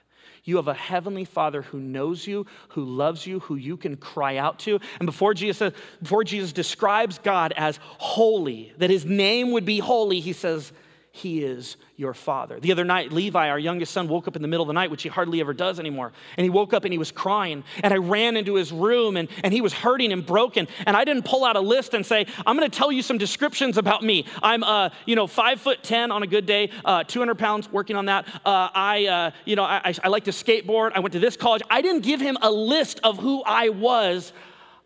You 0.46 0.56
have 0.56 0.70
a 0.70 0.74
heavenly 0.74 1.26
Father 1.26 1.64
who 1.64 1.82
knows 1.82 2.26
you, 2.26 2.48
who 2.70 2.86
loves 2.86 3.28
you, 3.28 3.42
who 3.42 3.56
you 3.56 3.76
can 3.76 3.98
cry 3.98 4.38
out 4.38 4.60
to. 4.60 4.80
And 5.02 5.06
before 5.06 5.34
Jesus, 5.34 5.74
before 6.02 6.24
Jesus 6.24 6.54
describes 6.54 7.18
God 7.18 7.54
as 7.58 7.78
holy, 7.84 8.72
that 8.78 8.90
his 8.90 9.04
name 9.04 9.52
would 9.52 9.66
be 9.66 9.80
holy, 9.80 10.22
he 10.22 10.32
says, 10.32 10.72
he 11.16 11.44
is 11.44 11.78
your 11.96 12.16
father. 12.16 12.60
The 12.60 12.72
other 12.72 12.84
night, 12.84 13.14
Levi, 13.14 13.48
our 13.48 13.60
youngest 13.60 13.94
son, 13.94 14.08
woke 14.08 14.28
up 14.28 14.36
in 14.36 14.42
the 14.42 14.48
middle 14.48 14.64
of 14.64 14.68
the 14.68 14.74
night, 14.74 14.90
which 14.90 15.04
he 15.04 15.10
hardly 15.10 15.42
ever 15.42 15.54
does 15.54 15.80
anymore. 15.80 16.12
And 16.38 16.44
he 16.44 16.50
woke 16.50 16.74
up 16.74 16.86
and 16.86 16.92
he 16.92 16.98
was 16.98 17.12
crying. 17.12 17.64
And 17.84 17.94
I 17.94 17.98
ran 17.98 18.36
into 18.36 18.56
his 18.56 18.72
room 18.72 19.16
and, 19.16 19.30
and 19.44 19.54
he 19.54 19.62
was 19.62 19.74
hurting 19.74 20.12
and 20.12 20.26
broken. 20.26 20.68
And 20.88 20.98
I 20.98 21.04
didn't 21.04 21.24
pull 21.24 21.46
out 21.46 21.56
a 21.56 21.60
list 21.60 21.94
and 21.94 22.04
say, 22.04 22.26
I'm 22.48 22.58
going 22.58 22.70
to 22.70 22.76
tell 22.76 22.92
you 22.92 23.04
some 23.04 23.20
descriptions 23.20 23.78
about 23.78 24.02
me. 24.02 24.26
I'm, 24.42 24.64
uh, 24.64 24.90
you 25.06 25.16
know, 25.16 25.28
five 25.28 25.62
foot 25.62 25.84
10 25.84 26.12
on 26.12 26.24
a 26.24 26.28
good 26.28 26.48
day, 26.48 26.72
uh, 26.84 27.04
200 27.04 27.38
pounds 27.38 27.72
working 27.72 27.96
on 27.96 28.08
that. 28.08 28.28
Uh, 28.44 28.70
I, 28.74 29.06
uh, 29.06 29.32
you 29.46 29.56
know, 29.56 29.66
I, 29.66 29.94
I 30.04 30.08
like 30.08 30.24
to 30.24 30.32
skateboard. 30.32 30.94
I 30.96 31.00
went 31.00 31.14
to 31.14 31.20
this 31.20 31.38
college. 31.38 31.62
I 31.70 31.84
didn't 31.84 32.02
give 32.02 32.22
him 32.22 32.40
a 32.42 32.50
list 32.50 33.02
of 33.04 33.20
who 33.20 33.44
I 33.44 33.70
was. 33.70 34.34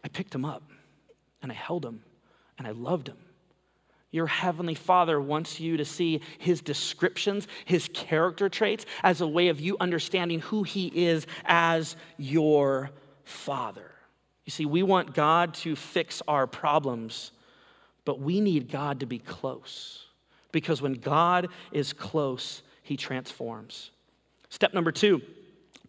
I 0.03 0.09
picked 0.09 0.35
him 0.35 0.43
up 0.43 0.63
and 1.41 1.53
I 1.53 1.55
held 1.55 1.85
him 1.85 2.03
and 2.57 2.67
I 2.67 2.71
loved 2.71 3.07
him 3.07 3.17
Your 4.11 4.27
heavenly 4.27 4.75
Father 4.75 5.19
wants 5.19 5.59
you 5.59 5.77
to 5.77 5.85
see 5.85 6.21
his 6.37 6.61
descriptions, 6.61 7.47
his 7.65 7.89
character 7.93 8.47
traits, 8.47 8.85
as 9.03 9.21
a 9.21 9.27
way 9.27 9.49
of 9.49 9.59
you 9.59 9.77
understanding 9.79 10.39
who 10.39 10.63
he 10.63 10.87
is 10.87 11.27
as 11.45 11.95
your 12.17 12.91
Father. 13.23 13.91
You 14.45 14.51
see, 14.51 14.65
we 14.65 14.81
want 14.81 15.13
God 15.13 15.53
to 15.55 15.75
fix 15.75 16.21
our 16.27 16.47
problems, 16.47 17.31
but 18.05 18.21
we 18.21 18.39
need 18.39 18.71
God 18.71 19.01
to 19.01 19.05
be 19.05 19.19
close. 19.19 20.05
Because 20.53 20.81
when 20.81 20.93
God 20.93 21.49
is 21.73 21.91
close, 21.91 22.61
he 22.83 22.95
transforms. 22.95 23.91
Step 24.49 24.73
number 24.73 24.91
two 24.91 25.21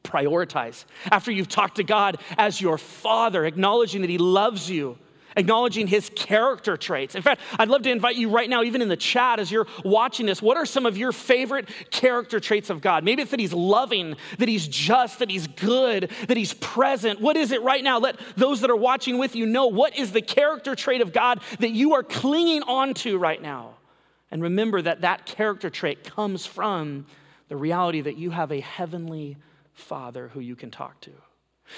prioritize. 0.05 0.85
After 1.11 1.31
you've 1.31 1.49
talked 1.49 1.77
to 1.77 1.85
God 1.85 2.19
as 2.37 2.61
your 2.61 2.79
Father, 2.79 3.45
acknowledging 3.45 4.01
that 4.03 4.11
he 4.11 4.19
loves 4.19 4.71
you 4.71 4.99
acknowledging 5.37 5.87
his 5.87 6.11
character 6.15 6.77
traits. 6.77 7.15
In 7.15 7.23
fact, 7.23 7.41
I'd 7.59 7.69
love 7.69 7.83
to 7.83 7.91
invite 7.91 8.17
you 8.17 8.29
right 8.29 8.49
now, 8.49 8.63
even 8.63 8.83
in 8.83 8.89
the 8.89 8.97
chat 8.97 9.41
as 9.41 9.51
you're 9.51 9.67
watching 9.85 10.27
this, 10.27 10.43
what 10.43 10.57
are 10.57 10.67
some 10.67 10.87
of 10.87 10.97
your 10.97 11.13
favorite 11.13 11.69
character 11.91 12.41
traits 12.41 12.71
of 12.71 12.81
God? 12.81 13.05
Maybe 13.05 13.23
it's 13.23 13.31
that 13.31 13.41
he's 13.41 13.53
loving, 13.53 14.17
that 14.39 14.49
he's 14.49 14.67
just, 14.69 15.19
that 15.19 15.31
he's 15.31 15.47
good, 15.47 16.11
that 16.27 16.37
he's 16.37 16.55
present. 16.55 17.21
What 17.21 17.37
is 17.37 17.53
it 17.53 17.63
right 17.63 17.83
now? 17.83 17.99
Let 17.99 18.19
those 18.37 18.61
that 18.61 18.71
are 18.71 18.77
watching 18.77 19.19
with 19.19 19.37
you 19.37 19.47
know 19.47 19.67
what 19.67 19.97
is 19.97 20.13
the 20.13 20.23
character 20.23 20.75
trait 20.75 21.01
of 21.01 21.13
God 21.13 21.41
that 21.61 21.71
you 21.71 21.95
are 21.95 22.03
clinging 22.03 22.63
on 22.63 22.95
to 22.95 23.19
right 23.19 23.41
now. 23.41 23.75
And 24.31 24.43
remember 24.43 24.83
that 24.83 25.03
that 25.03 25.27
character 25.27 25.71
trait 25.71 26.05
comes 26.05 26.45
from 26.45 27.07
the 27.49 27.57
reality 27.57 28.03
that 28.03 28.17
you 28.17 28.31
have 28.31 28.53
a 28.53 28.61
heavenly 28.61 29.37
Father 29.73 30.29
who 30.29 30.41
you 30.41 30.55
can 30.55 30.71
talk 30.71 31.01
to. 31.03 31.13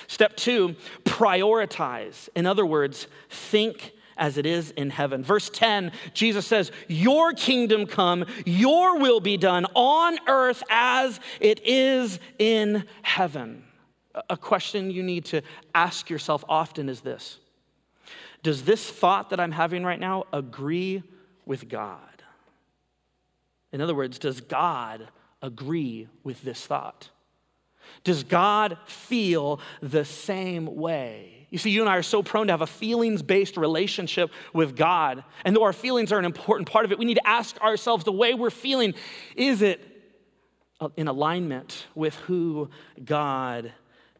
Step 0.07 0.37
two, 0.37 0.77
prioritize. 1.05 2.29
In 2.35 2.47
other 2.47 2.67
words, 2.67 3.07
think 3.29 3.93
as 4.21 4.37
it 4.37 4.47
is 4.47 4.71
in 4.73 4.91
heaven. 4.91 5.25
Verse 5.25 5.51
10, 5.51 5.93
Jesus 6.13 6.47
says, 6.47 6.71
Your 6.87 7.33
kingdom 7.33 7.87
come, 7.87 8.27
your 8.45 8.99
will 8.99 9.21
be 9.21 9.37
done 9.37 9.65
on 9.75 10.19
earth 10.29 10.63
as 10.71 11.19
it 11.41 11.61
is 11.65 12.21
in 12.39 12.85
heaven. 13.03 13.65
A 14.29 14.37
question 14.37 14.91
you 14.91 15.03
need 15.03 15.25
to 15.27 15.41
ask 15.75 16.11
yourself 16.11 16.45
often 16.49 16.89
is 16.89 17.01
this 17.01 17.39
Does 18.43 18.63
this 18.63 18.89
thought 18.89 19.31
that 19.31 19.41
I'm 19.41 19.53
having 19.53 19.85
right 19.85 20.01
now 20.01 20.25
agree 20.33 21.03
with 21.47 21.69
God? 21.69 21.99
In 23.73 23.81
other 23.81 23.95
words, 23.95 24.19
does 24.19 24.41
God 24.41 25.09
agree 25.41 26.09
with 26.25 26.43
this 26.43 26.67
thought? 26.67 27.09
Does 28.05 28.25
God 28.25 28.79
feel 28.87 29.61
the 29.83 30.05
same 30.05 30.77
way? 30.77 31.41
You 31.51 31.59
see, 31.59 31.71
you 31.71 31.81
and 31.81 31.91
I 31.91 31.97
are 31.97 32.03
so 32.03 32.23
prone 32.23 32.47
to 32.47 32.53
have 32.53 32.63
a 32.63 32.67
feelings 32.67 33.23
based 33.23 33.57
relationship 33.57 34.31
with 34.55 34.77
God. 34.77 35.25
And 35.45 35.55
though 35.55 35.65
our 35.65 35.73
feelings 35.73 36.13
are 36.13 36.19
an 36.19 36.25
important 36.25 36.71
part 36.71 36.85
of 36.85 36.93
it, 36.93 36.99
we 36.99 37.05
need 37.05 37.15
to 37.15 37.27
ask 37.27 37.61
ourselves 37.61 38.05
the 38.05 38.13
way 38.13 38.35
we're 38.35 38.51
feeling 38.51 38.95
is 39.35 39.61
it 39.61 39.81
in 40.97 41.09
alignment 41.09 41.87
with 41.95 42.15
who 42.17 42.71
God 43.05 43.73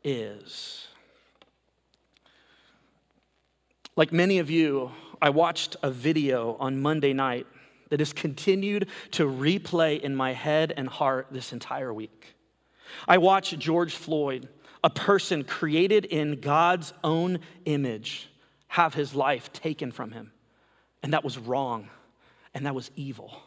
is? 0.03 0.89
Like 3.97 4.13
many 4.13 4.39
of 4.39 4.51
you, 4.51 4.91
I 5.23 5.31
watched 5.31 5.77
a 5.83 5.91
video 5.91 6.57
on 6.59 6.81
Monday 6.81 7.13
night 7.13 7.47
that 7.91 8.01
has 8.01 8.13
continued 8.13 8.89
to 9.13 9.27
replay 9.27 10.01
in 10.01 10.17
my 10.17 10.33
head 10.33 10.73
and 10.77 10.89
heart 10.89 11.29
this 11.31 11.53
entire 11.53 11.93
week. 11.93 12.35
I 13.07 13.19
watched 13.19 13.59
George 13.59 13.95
Floyd, 13.95 14.49
a 14.83 14.91
person 14.91 15.45
created 15.45 16.05
in 16.05 16.41
God's 16.41 16.93
own 17.05 17.41
image, 17.65 18.29
have 18.69 18.95
his 18.95 19.15
life 19.15 19.53
taken 19.53 19.93
from 19.93 20.13
him. 20.13 20.33
And 21.03 21.13
that 21.13 21.25
was 21.25 21.39
wrong, 21.39 21.89
and 22.55 22.67
that 22.67 22.75
was 22.75 22.91
evil. 22.97 23.43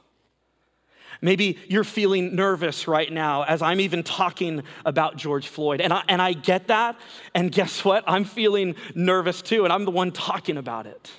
Maybe 1.22 1.58
you're 1.70 1.84
feeling 1.84 2.36
nervous 2.36 2.88
right 2.88 3.12
now 3.12 3.44
as 3.44 3.62
I'm 3.62 3.80
even 3.80 4.04
talking 4.04 4.64
about 4.86 5.16
George 5.16 5.48
Floyd. 5.48 5.80
And 5.80 5.94
I, 5.94 6.04
and 6.10 6.22
I 6.22 6.34
get 6.34 6.68
that. 6.68 7.00
And 7.34 7.52
guess 7.52 7.86
what? 7.86 8.04
I'm 8.08 8.26
feeling 8.26 8.76
nervous 8.94 9.42
too, 9.42 9.64
and 9.64 9.72
I'm 9.72 9.86
the 9.86 9.92
one 9.92 10.12
talking 10.12 10.58
about 10.58 10.86
it. 10.86 11.12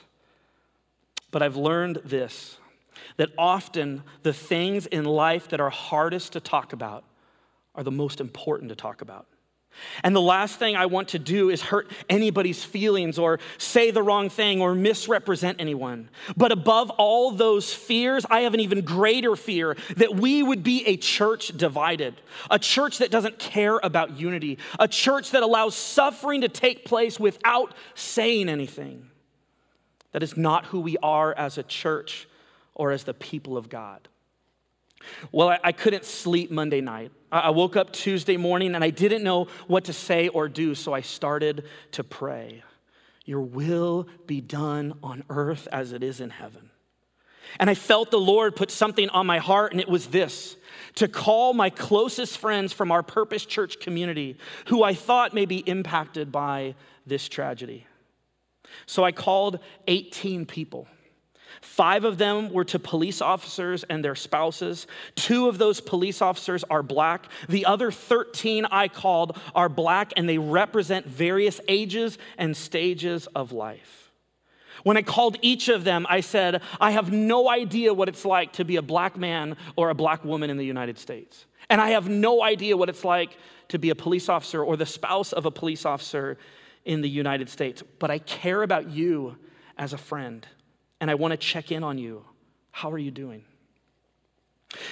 But 1.31 1.43
I've 1.43 1.57
learned 1.57 2.03
this 2.05 2.59
that 3.17 3.31
often 3.39 4.03
the 4.23 4.33
things 4.33 4.87
in 4.87 5.05
life 5.05 5.49
that 5.49 5.61
are 5.61 5.71
hardest 5.71 6.33
to 6.33 6.41
talk 6.41 6.73
about 6.73 7.05
are 7.75 7.83
the 7.83 7.91
most 7.91 8.21
important 8.21 8.71
to 8.71 8.77
talk 8.77 9.03
about. 9.03 9.27
And 10.03 10.15
the 10.15 10.21
last 10.21 10.59
thing 10.59 10.77
I 10.77 10.87
want 10.87 11.09
to 11.09 11.19
do 11.19 11.51
is 11.51 11.61
hurt 11.63 11.91
anybody's 12.09 12.63
feelings 12.63 13.19
or 13.19 13.41
say 13.59 13.91
the 13.91 14.03
wrong 14.03 14.31
thing 14.31 14.61
or 14.61 14.75
misrepresent 14.75 15.61
anyone. 15.61 16.11
But 16.37 16.53
above 16.53 16.91
all 16.91 17.33
those 17.33 17.73
fears, 17.73 18.25
I 18.31 18.43
have 18.43 18.55
an 18.55 18.61
even 18.61 18.83
greater 18.83 19.37
fear 19.37 19.77
that 19.97 20.15
we 20.15 20.43
would 20.43 20.63
be 20.63 20.87
a 20.87 20.97
church 20.97 21.49
divided, 21.57 22.15
a 22.51 22.59
church 22.59 22.99
that 22.99 23.11
doesn't 23.11 23.39
care 23.39 23.81
about 23.83 24.19
unity, 24.19 24.59
a 24.79 24.89
church 24.89 25.33
that 25.33 25.43
allows 25.43 25.75
suffering 25.75 26.43
to 26.43 26.49
take 26.49 26.85
place 26.85 27.19
without 27.19 27.75
saying 27.95 28.49
anything. 28.49 29.11
That 30.13 30.23
is 30.23 30.37
not 30.37 30.67
who 30.67 30.81
we 30.81 30.97
are 30.99 31.35
as 31.37 31.59
a 31.59 31.65
church 31.65 32.29
or 32.75 32.93
as 32.93 33.05
the 33.05 33.15
people 33.15 33.57
of 33.57 33.69
God. 33.69 34.09
Well, 35.33 35.49
I, 35.49 35.59
I 35.65 35.73
couldn't 35.73 36.05
sleep 36.05 36.51
Monday 36.51 36.81
night. 36.81 37.13
I, 37.31 37.41
I 37.41 37.51
woke 37.51 37.77
up 37.77 37.93
Tuesday 37.93 38.37
morning 38.37 38.75
and 38.75 38.85
I 38.85 38.91
didn't 38.91 39.23
know 39.23 39.49
what 39.67 39.85
to 39.85 39.93
say 39.93 40.29
or 40.29 40.49
do, 40.49 40.75
so 40.75 40.93
I 40.93 41.01
started 41.01 41.65
to 41.93 42.05
pray. 42.05 42.63
Your 43.25 43.41
will 43.41 44.07
be 44.27 44.41
done 44.41 44.99
on 45.03 45.25
earth 45.31 45.67
as 45.73 45.93
it 45.93 46.03
is 46.03 46.21
in 46.21 46.31
heaven. 46.31 46.71
And 47.59 47.71
I 47.71 47.75
felt 47.75 48.11
the 48.11 48.19
Lord 48.19 48.57
put 48.57 48.71
something 48.71 49.09
on 49.11 49.27
my 49.27 49.39
heart, 49.39 49.73
and 49.73 49.81
it 49.81 49.89
was 49.89 50.07
this 50.07 50.57
to 50.97 51.09
call 51.09 51.55
my 51.55 51.71
closest 51.71 52.39
friends 52.39 52.73
from 52.73 52.91
our 52.91 53.03
Purpose 53.03 53.45
Church 53.45 53.81
community 53.81 54.37
who 54.67 54.83
I 54.83 54.95
thought 54.95 55.35
may 55.35 55.45
be 55.45 55.59
impacted 55.59 56.33
by 56.33 56.75
this 57.07 57.29
tragedy. 57.29 57.87
So 58.87 59.05
I 59.05 59.13
called 59.13 59.61
18 59.87 60.47
people. 60.47 60.89
Five 61.61 62.05
of 62.05 62.19
them 62.19 62.53
were 62.53 62.65
to 62.65 62.79
police 62.79 63.21
officers 63.21 63.85
and 63.85 64.05
their 64.05 64.15
spouses. 64.15 64.87
Two 65.15 65.49
of 65.49 65.59
those 65.59 65.81
police 65.81 66.23
officers 66.23 66.65
are 66.65 66.83
black. 66.83 67.27
The 67.49 67.67
other 67.67 67.91
13 67.91 68.67
I 68.67 68.89
called 68.89 69.39
are 69.55 69.69
black, 69.69 70.13
and 70.17 70.29
they 70.29 70.39
represent 70.39 71.07
various 71.07 71.61
ages 71.69 72.19
and 72.39 72.57
stages 72.57 73.27
of 73.29 73.53
life. 73.53 74.13
When 74.83 74.97
I 74.97 75.03
called 75.03 75.39
each 75.41 75.69
of 75.69 75.85
them, 75.85 76.07
I 76.09 76.21
said, 76.21 76.61
I 76.81 76.91
have 76.91 77.11
no 77.11 77.49
idea 77.49 77.95
what 77.95 78.09
it's 78.09 78.25
like 78.25 78.53
to 78.55 78.65
be 78.65 78.77
a 78.77 78.83
black 78.83 79.17
man 79.17 79.57
or 79.77 79.91
a 79.91 79.95
black 79.95 80.25
woman 80.25 80.51
in 80.51 80.59
the 80.59 80.67
United 80.67 80.99
States. 80.99 81.47
And 81.71 81.81
I 81.81 81.91
have 81.91 82.09
no 82.09 82.43
idea 82.43 82.77
what 82.77 82.91
it's 82.91 83.05
like 83.05 83.39
to 83.69 83.79
be 83.79 83.91
a 83.91 83.95
police 83.95 84.29
officer 84.29 84.63
or 84.63 84.77
the 84.77 84.87
spouse 84.87 85.33
of 85.33 85.47
a 85.47 85.51
police 85.51 85.87
officer 85.87 86.37
in 86.85 87.01
the 87.01 87.09
United 87.09 87.49
States. 87.49 87.83
But 87.99 88.11
I 88.11 88.19
care 88.19 88.63
about 88.63 88.91
you 88.91 89.37
as 89.79 89.93
a 89.93 89.99
friend 89.99 90.47
and 91.05 91.11
I 91.11 91.17
want 91.17 91.33
to 91.33 91.37
check 91.37 91.71
in 91.71 91.85
on 91.85 91.99
you. 91.99 92.25
How 92.71 92.91
are 92.91 92.99
you 92.99 93.11
doing? 93.11 93.45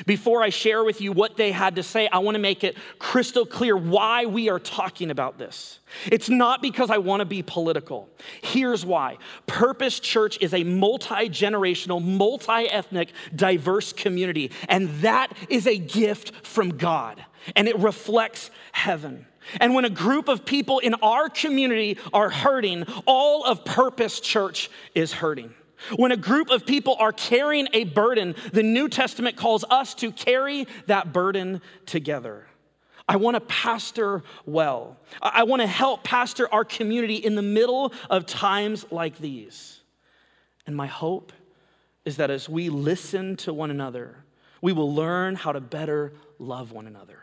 Before 0.04 0.42
I 0.42 0.50
share 0.50 0.84
with 0.84 1.00
you 1.00 1.10
what 1.10 1.38
they 1.38 1.52
had 1.52 1.76
to 1.76 1.82
say, 1.82 2.06
I 2.06 2.18
want 2.18 2.34
to 2.34 2.38
make 2.38 2.64
it 2.64 2.76
crystal 2.98 3.46
clear 3.46 3.74
why 3.74 4.26
we 4.26 4.50
are 4.50 4.58
talking 4.58 5.10
about 5.10 5.38
this. 5.38 5.78
It's 6.04 6.28
not 6.28 6.60
because 6.60 6.90
I 6.90 6.98
want 6.98 7.20
to 7.20 7.24
be 7.24 7.42
political. 7.42 8.10
Here's 8.42 8.84
why 8.84 9.16
Purpose 9.46 10.00
Church 10.00 10.36
is 10.42 10.52
a 10.52 10.64
multi 10.64 11.30
generational, 11.30 12.04
multi 12.04 12.68
ethnic, 12.68 13.14
diverse 13.34 13.94
community, 13.94 14.50
and 14.68 14.90
that 15.00 15.32
is 15.48 15.66
a 15.66 15.78
gift 15.78 16.46
from 16.46 16.76
God, 16.76 17.24
and 17.56 17.68
it 17.68 17.78
reflects 17.78 18.50
heaven. 18.72 19.24
And 19.60 19.74
when 19.74 19.86
a 19.86 19.90
group 19.90 20.28
of 20.28 20.44
people 20.44 20.78
in 20.80 20.92
our 20.96 21.30
community 21.30 21.96
are 22.12 22.28
hurting, 22.28 22.84
all 23.06 23.46
of 23.46 23.64
Purpose 23.64 24.20
Church 24.20 24.70
is 24.94 25.14
hurting. 25.14 25.54
When 25.96 26.12
a 26.12 26.16
group 26.16 26.50
of 26.50 26.66
people 26.66 26.96
are 26.98 27.12
carrying 27.12 27.68
a 27.72 27.84
burden, 27.84 28.34
the 28.52 28.62
New 28.62 28.88
Testament 28.88 29.36
calls 29.36 29.64
us 29.70 29.94
to 29.96 30.12
carry 30.12 30.66
that 30.86 31.12
burden 31.12 31.60
together. 31.86 32.46
I 33.08 33.16
want 33.16 33.34
to 33.34 33.40
pastor 33.40 34.22
well. 34.46 34.96
I 35.20 35.42
want 35.42 35.60
to 35.62 35.66
help 35.66 36.04
pastor 36.04 36.48
our 36.52 36.64
community 36.64 37.16
in 37.16 37.34
the 37.34 37.42
middle 37.42 37.92
of 38.08 38.26
times 38.26 38.86
like 38.90 39.18
these. 39.18 39.80
And 40.66 40.76
my 40.76 40.86
hope 40.86 41.32
is 42.04 42.16
that 42.16 42.30
as 42.30 42.48
we 42.48 42.68
listen 42.68 43.36
to 43.38 43.52
one 43.52 43.70
another, 43.70 44.24
we 44.60 44.72
will 44.72 44.94
learn 44.94 45.34
how 45.34 45.52
to 45.52 45.60
better 45.60 46.12
love 46.38 46.72
one 46.72 46.86
another. 46.86 47.18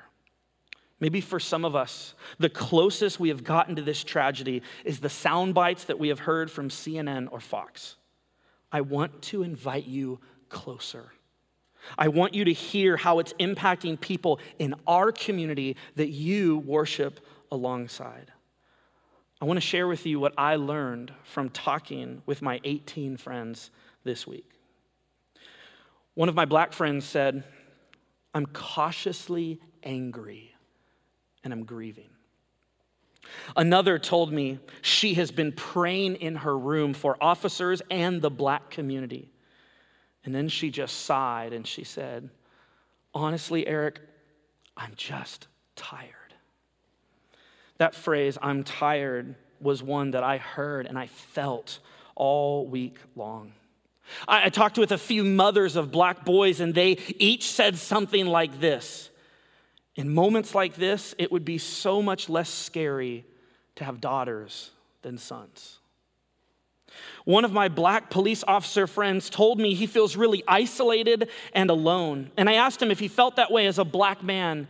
Maybe 1.00 1.22
for 1.22 1.40
some 1.40 1.64
of 1.64 1.76
us, 1.76 2.14
the 2.40 2.50
closest 2.50 3.20
we 3.20 3.30
have 3.30 3.44
gotten 3.44 3.78
to 3.78 3.82
this 3.82 4.04
tragedy 4.04 4.62
is 4.84 5.00
the 5.00 5.10
sound 5.10 5.54
bites 5.54 5.86
that 5.86 5.98
we 5.98 6.10
have 6.10 6.20
heard 6.20 6.52
from 6.52 6.70
CNN 6.70 7.30
or 7.32 7.40
Fox. 7.40 7.96
I 8.72 8.82
want 8.82 9.22
to 9.24 9.44
invite 9.44 9.88
you 9.88 10.20
closer. 10.50 11.12
I 11.98 12.10
want 12.10 12.34
you 12.34 12.46
to 12.46 12.54
hear 12.54 12.98
how 12.98 13.20
it's 13.20 13.34
impacting 13.34 14.00
people 14.00 14.40
in 14.60 14.76
our 14.86 15.12
community 15.12 15.76
that 15.96 16.10
you 16.10 16.60
worship 16.60 17.20
alongside. 17.52 18.32
I 19.42 19.46
want 19.46 19.58
to 19.58 19.66
share 19.66 19.88
with 19.88 20.06
you 20.06 20.20
what 20.20 20.34
I 20.38 20.58
learned 20.58 21.14
from 21.24 21.50
talking 21.50 22.22
with 22.26 22.42
my 22.42 22.60
18 22.64 23.18
friends 23.18 23.72
this 24.04 24.28
week. 24.28 24.52
One 26.16 26.28
of 26.28 26.36
my 26.36 26.46
black 26.46 26.74
friends 26.74 27.06
said, 27.06 27.46
I'm 28.34 28.46
cautiously 28.48 29.60
angry 29.84 30.54
and 31.44 31.54
I'm 31.54 31.64
grieving. 31.64 32.10
Another 33.56 34.00
told 34.00 34.32
me 34.32 34.60
she 34.82 35.16
has 35.16 35.32
been 35.32 35.52
praying 35.52 36.16
in 36.16 36.36
her 36.38 36.58
room 36.58 36.94
for 36.94 37.18
officers 37.22 37.82
and 37.90 38.22
the 38.22 38.30
black 38.30 38.70
community. 38.70 39.32
And 40.26 40.34
then 40.34 40.50
she 40.50 40.70
just 40.70 41.06
sighed 41.06 41.54
and 41.54 41.66
she 41.66 41.84
said, 41.84 42.30
Honestly, 43.14 43.66
Eric, 43.66 44.00
I'm 44.78 44.94
just 44.96 45.48
tired. 45.76 46.14
That 47.78 47.96
phrase, 47.96 48.38
I'm 48.42 48.64
tired, 48.64 49.36
was 49.60 49.82
one 49.82 50.12
that 50.12 50.24
I 50.24 50.38
heard 50.38 50.86
and 50.86 50.98
I 50.98 51.08
felt 51.08 51.80
all 52.16 52.68
week 52.68 52.98
long. 53.16 53.54
I, 54.28 54.46
I 54.46 54.50
talked 54.50 54.78
with 54.78 54.92
a 54.92 54.98
few 54.98 55.24
mothers 55.24 55.76
of 55.76 55.92
black 55.92 56.26
boys, 56.26 56.60
and 56.60 56.74
they 56.74 56.98
each 57.18 57.52
said 57.52 57.78
something 57.78 58.26
like 58.26 58.60
this 58.60 59.09
In 60.00 60.14
moments 60.14 60.56
like 60.56 60.76
this, 60.76 61.14
it 61.18 61.30
would 61.30 61.44
be 61.44 61.58
so 61.58 62.02
much 62.02 62.30
less 62.30 62.50
scary 62.50 63.26
to 63.76 63.84
have 63.84 64.00
daughters 64.00 64.72
than 65.02 65.18
sons. 65.18 65.80
One 67.26 67.44
of 67.44 67.52
my 67.52 67.68
black 67.68 68.10
police 68.10 68.42
officer 68.48 68.88
friends 68.88 69.30
told 69.30 69.60
me 69.60 69.74
he 69.74 69.88
feels 69.88 70.16
really 70.16 70.42
isolated 70.48 71.28
and 71.52 71.70
alone. 71.70 72.32
And 72.38 72.50
I 72.50 72.54
asked 72.54 72.82
him 72.82 72.92
if 72.92 73.00
he 73.00 73.10
felt 73.10 73.36
that 73.36 73.52
way 73.52 73.68
as 73.68 73.78
a 73.78 73.84
black 73.84 74.24
man. 74.24 74.70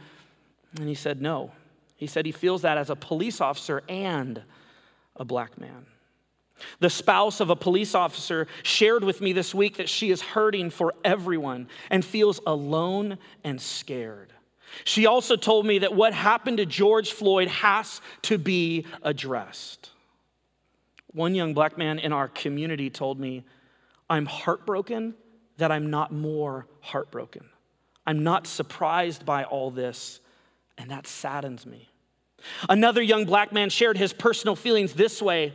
And 0.79 0.89
he 0.89 0.95
said 0.95 1.21
no. 1.21 1.51
He 1.95 2.07
said 2.07 2.25
he 2.25 2.31
feels 2.31 2.63
that 2.63 2.79
as 2.79 2.89
a 2.89 2.95
police 2.95 3.39
officer 3.39 3.83
and 3.87 4.41
a 5.15 5.25
black 5.25 5.59
man. 5.59 5.85
The 6.79 6.89
spouse 6.89 7.39
of 7.39 7.51
a 7.51 7.55
police 7.55 7.93
officer 7.93 8.47
shared 8.63 9.03
with 9.03 9.21
me 9.21 9.33
this 9.33 9.53
week 9.53 9.77
that 9.77 9.89
she 9.89 10.09
is 10.09 10.23
hurting 10.23 10.71
for 10.71 10.95
everyone 11.05 11.67
and 11.91 12.03
feels 12.03 12.39
alone 12.47 13.19
and 13.43 13.61
scared. 13.61 14.33
She 14.83 15.05
also 15.05 15.35
told 15.35 15.65
me 15.65 15.79
that 15.79 15.95
what 15.95 16.13
happened 16.13 16.57
to 16.57 16.65
George 16.65 17.11
Floyd 17.11 17.47
has 17.47 18.01
to 18.23 18.37
be 18.37 18.85
addressed. 19.01 19.89
One 21.11 21.35
young 21.35 21.53
black 21.53 21.77
man 21.77 21.99
in 21.99 22.13
our 22.13 22.27
community 22.27 22.89
told 22.89 23.19
me, 23.19 23.43
I'm 24.09 24.25
heartbroken 24.25 25.15
that 25.57 25.71
I'm 25.71 25.89
not 25.89 26.11
more 26.11 26.67
heartbroken. 26.81 27.45
I'm 28.05 28.23
not 28.23 28.47
surprised 28.47 29.25
by 29.25 29.43
all 29.43 29.71
this, 29.71 30.19
and 30.77 30.89
that 30.91 31.05
saddens 31.05 31.65
me. 31.65 31.89
Another 32.69 33.01
young 33.01 33.25
black 33.25 33.51
man 33.51 33.69
shared 33.69 33.97
his 33.97 34.13
personal 34.13 34.55
feelings 34.55 34.93
this 34.93 35.21
way 35.21 35.53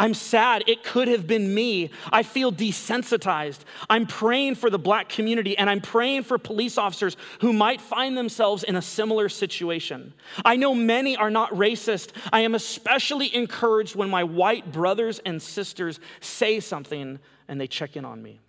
I'm 0.00 0.14
sad. 0.14 0.64
It 0.66 0.82
could 0.82 1.08
have 1.08 1.26
been 1.26 1.54
me. 1.54 1.90
I 2.10 2.22
feel 2.22 2.50
desensitized. 2.50 3.58
I'm 3.90 4.06
praying 4.06 4.54
for 4.54 4.70
the 4.70 4.78
black 4.78 5.10
community 5.10 5.58
and 5.58 5.68
I'm 5.68 5.82
praying 5.82 6.22
for 6.22 6.38
police 6.38 6.78
officers 6.78 7.18
who 7.42 7.52
might 7.52 7.82
find 7.82 8.16
themselves 8.16 8.62
in 8.62 8.76
a 8.76 8.82
similar 8.82 9.28
situation. 9.28 10.14
I 10.42 10.56
know 10.56 10.74
many 10.74 11.18
are 11.18 11.28
not 11.28 11.50
racist. 11.50 12.12
I 12.32 12.40
am 12.40 12.54
especially 12.54 13.34
encouraged 13.34 13.94
when 13.94 14.08
my 14.08 14.24
white 14.24 14.72
brothers 14.72 15.18
and 15.26 15.40
sisters 15.40 16.00
say 16.20 16.60
something 16.60 17.18
and 17.46 17.60
they 17.60 17.66
check 17.66 17.94
in 17.94 18.06
on 18.06 18.22
me. 18.22 18.40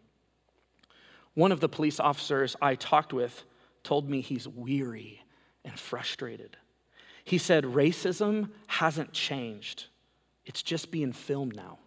One 1.34 1.52
of 1.52 1.60
the 1.60 1.68
police 1.68 2.00
officers 2.00 2.56
I 2.62 2.76
talked 2.76 3.12
with 3.12 3.44
told 3.84 4.10
me 4.10 4.22
he's 4.22 4.48
weary 4.48 5.22
and 5.66 5.78
frustrated. 5.78 6.56
He 7.26 7.38
said, 7.38 7.66
Racism 7.66 8.52
hasn't 8.68 9.12
changed, 9.12 9.88
it's 10.46 10.62
just 10.62 10.92
being 10.92 11.14
filmed 11.14 11.56
now. 11.56 11.78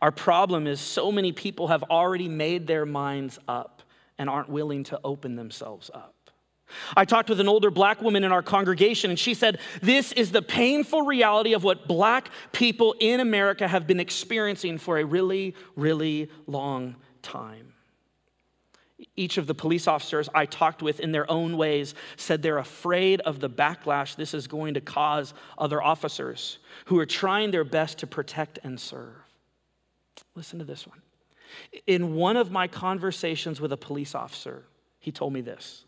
Our 0.00 0.12
problem 0.12 0.66
is 0.66 0.80
so 0.80 1.10
many 1.10 1.32
people 1.32 1.68
have 1.68 1.82
already 1.84 2.28
made 2.28 2.66
their 2.66 2.86
minds 2.86 3.38
up 3.48 3.82
and 4.18 4.30
aren't 4.30 4.48
willing 4.48 4.84
to 4.84 5.00
open 5.02 5.36
themselves 5.36 5.90
up. 5.92 6.14
I 6.96 7.04
talked 7.04 7.28
with 7.28 7.40
an 7.40 7.48
older 7.48 7.70
black 7.70 8.00
woman 8.00 8.24
in 8.24 8.32
our 8.32 8.42
congregation, 8.42 9.10
and 9.10 9.18
she 9.18 9.34
said, 9.34 9.58
This 9.82 10.12
is 10.12 10.30
the 10.30 10.40
painful 10.40 11.02
reality 11.02 11.52
of 11.52 11.64
what 11.64 11.86
black 11.86 12.30
people 12.52 12.94
in 12.98 13.20
America 13.20 13.68
have 13.68 13.86
been 13.86 14.00
experiencing 14.00 14.78
for 14.78 14.98
a 14.98 15.04
really, 15.04 15.54
really 15.76 16.30
long 16.46 16.96
time. 17.20 17.74
Each 19.14 19.36
of 19.36 19.46
the 19.46 19.54
police 19.54 19.86
officers 19.86 20.28
I 20.34 20.46
talked 20.46 20.82
with 20.82 20.98
in 20.98 21.12
their 21.12 21.30
own 21.30 21.58
ways 21.58 21.94
said 22.16 22.42
they're 22.42 22.58
afraid 22.58 23.20
of 23.20 23.40
the 23.40 23.50
backlash 23.50 24.16
this 24.16 24.32
is 24.32 24.46
going 24.46 24.74
to 24.74 24.80
cause 24.80 25.34
other 25.58 25.82
officers 25.82 26.58
who 26.86 26.98
are 26.98 27.06
trying 27.06 27.50
their 27.50 27.64
best 27.64 27.98
to 27.98 28.06
protect 28.06 28.58
and 28.64 28.80
serve. 28.80 29.14
Listen 30.34 30.58
to 30.58 30.64
this 30.64 30.86
one. 30.86 31.02
In 31.86 32.14
one 32.14 32.38
of 32.38 32.50
my 32.50 32.66
conversations 32.66 33.60
with 33.60 33.72
a 33.72 33.76
police 33.76 34.14
officer, 34.14 34.64
he 34.98 35.12
told 35.12 35.34
me 35.34 35.42
this. 35.42 35.84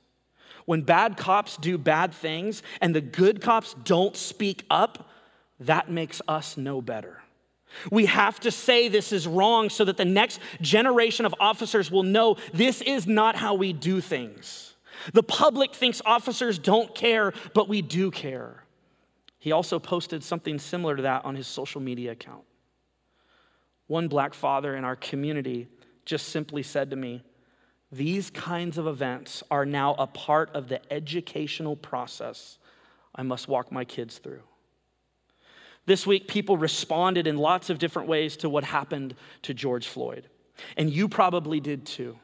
When 0.67 0.83
bad 0.83 1.17
cops 1.17 1.57
do 1.57 1.79
bad 1.79 2.13
things 2.13 2.63
and 2.83 2.95
the 2.95 3.01
good 3.01 3.41
cops 3.41 3.75
don't 3.85 4.17
speak 4.17 4.65
up, 4.71 5.09
that 5.61 5.91
makes 5.91 6.21
us 6.29 6.57
no 6.59 6.83
better. 6.83 7.24
We 7.91 8.07
have 8.07 8.41
to 8.41 8.51
say 8.51 8.89
this 8.89 9.13
is 9.13 9.27
wrong 9.27 9.71
so 9.71 9.85
that 9.85 9.97
the 9.97 10.05
next 10.05 10.41
generation 10.61 11.27
of 11.27 11.35
officers 11.41 11.91
will 11.91 12.03
know 12.03 12.37
this 12.53 12.81
is 12.81 13.07
not 13.07 13.37
how 13.37 13.55
we 13.55 13.73
do 13.73 14.01
things. 14.01 14.75
The 15.13 15.23
public 15.23 15.75
thinks 15.75 16.01
officers 16.05 16.59
don't 16.59 16.95
care, 16.95 17.33
but 17.53 17.69
we 17.69 17.83
do 17.83 18.11
care. 18.11 18.65
He 19.39 19.53
also 19.53 19.79
posted 19.79 20.25
something 20.25 20.59
similar 20.59 20.97
to 20.97 21.03
that 21.03 21.25
on 21.25 21.35
his 21.35 21.47
social 21.47 21.81
media 21.81 22.13
account. 22.13 22.45
One 23.87 24.09
black 24.09 24.33
father 24.33 24.77
in 24.77 24.85
our 24.85 24.97
community 24.97 25.69
just 26.07 26.29
simply 26.29 26.63
said 26.63 26.91
to 26.91 26.97
me, 26.97 27.23
These 27.93 28.31
kinds 28.31 28.79
of 28.79 28.87
events 28.87 29.43
are 29.51 29.67
now 29.67 29.95
a 29.99 30.07
part 30.07 30.51
of 30.55 30.69
the 30.69 30.81
educational 30.93 31.77
process 31.77 32.59
I 33.15 33.23
must 33.23 33.49
walk 33.49 33.71
my 33.71 33.85
kids 33.85 34.19
through. 34.19 34.43
This 35.87 36.07
week, 36.07 36.29
people 36.29 36.57
responded 36.57 37.27
in 37.27 37.37
lots 37.37 37.71
of 37.71 37.79
different 37.79 38.09
ways 38.09 38.37
to 38.39 38.49
what 38.49 38.65
happened 38.65 39.15
to 39.43 39.53
George 39.53 39.87
Floyd. 39.87 40.29
And 40.77 40.91
you 40.91 41.09
probably 41.09 41.61
did 41.61 41.85
too. 41.85 42.19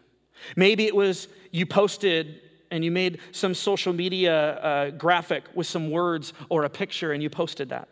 Maybe 0.57 0.87
it 0.87 0.95
was 0.95 1.29
you 1.51 1.67
posted 1.67 2.41
and 2.71 2.85
you 2.85 2.91
made 2.91 3.19
some 3.33 3.53
social 3.53 3.93
media 3.93 4.59
uh, 4.61 4.91
graphic 4.91 5.45
with 5.55 5.67
some 5.67 5.91
words 5.91 6.33
or 6.49 6.65
a 6.65 6.71
picture 6.71 7.13
and 7.13 7.23
you 7.23 7.29
posted 7.29 7.69
that. 7.71 7.89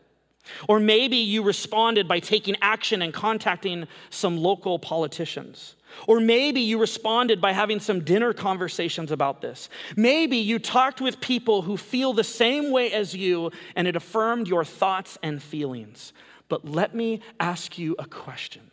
Or 0.68 0.80
maybe 0.80 1.16
you 1.16 1.42
responded 1.42 2.08
by 2.08 2.20
taking 2.20 2.56
action 2.62 3.02
and 3.02 3.12
contacting 3.12 3.86
some 4.10 4.36
local 4.36 4.78
politicians. 4.78 5.76
Or 6.06 6.20
maybe 6.20 6.60
you 6.60 6.78
responded 6.78 7.40
by 7.40 7.52
having 7.52 7.80
some 7.80 8.04
dinner 8.04 8.32
conversations 8.32 9.10
about 9.10 9.40
this. 9.40 9.68
Maybe 9.96 10.36
you 10.36 10.58
talked 10.58 11.00
with 11.00 11.20
people 11.20 11.62
who 11.62 11.76
feel 11.76 12.12
the 12.12 12.24
same 12.24 12.70
way 12.70 12.92
as 12.92 13.14
you 13.14 13.50
and 13.74 13.88
it 13.88 13.96
affirmed 13.96 14.48
your 14.48 14.64
thoughts 14.64 15.18
and 15.22 15.42
feelings. 15.42 16.12
But 16.48 16.68
let 16.68 16.94
me 16.94 17.20
ask 17.40 17.78
you 17.78 17.96
a 17.98 18.06
question 18.06 18.70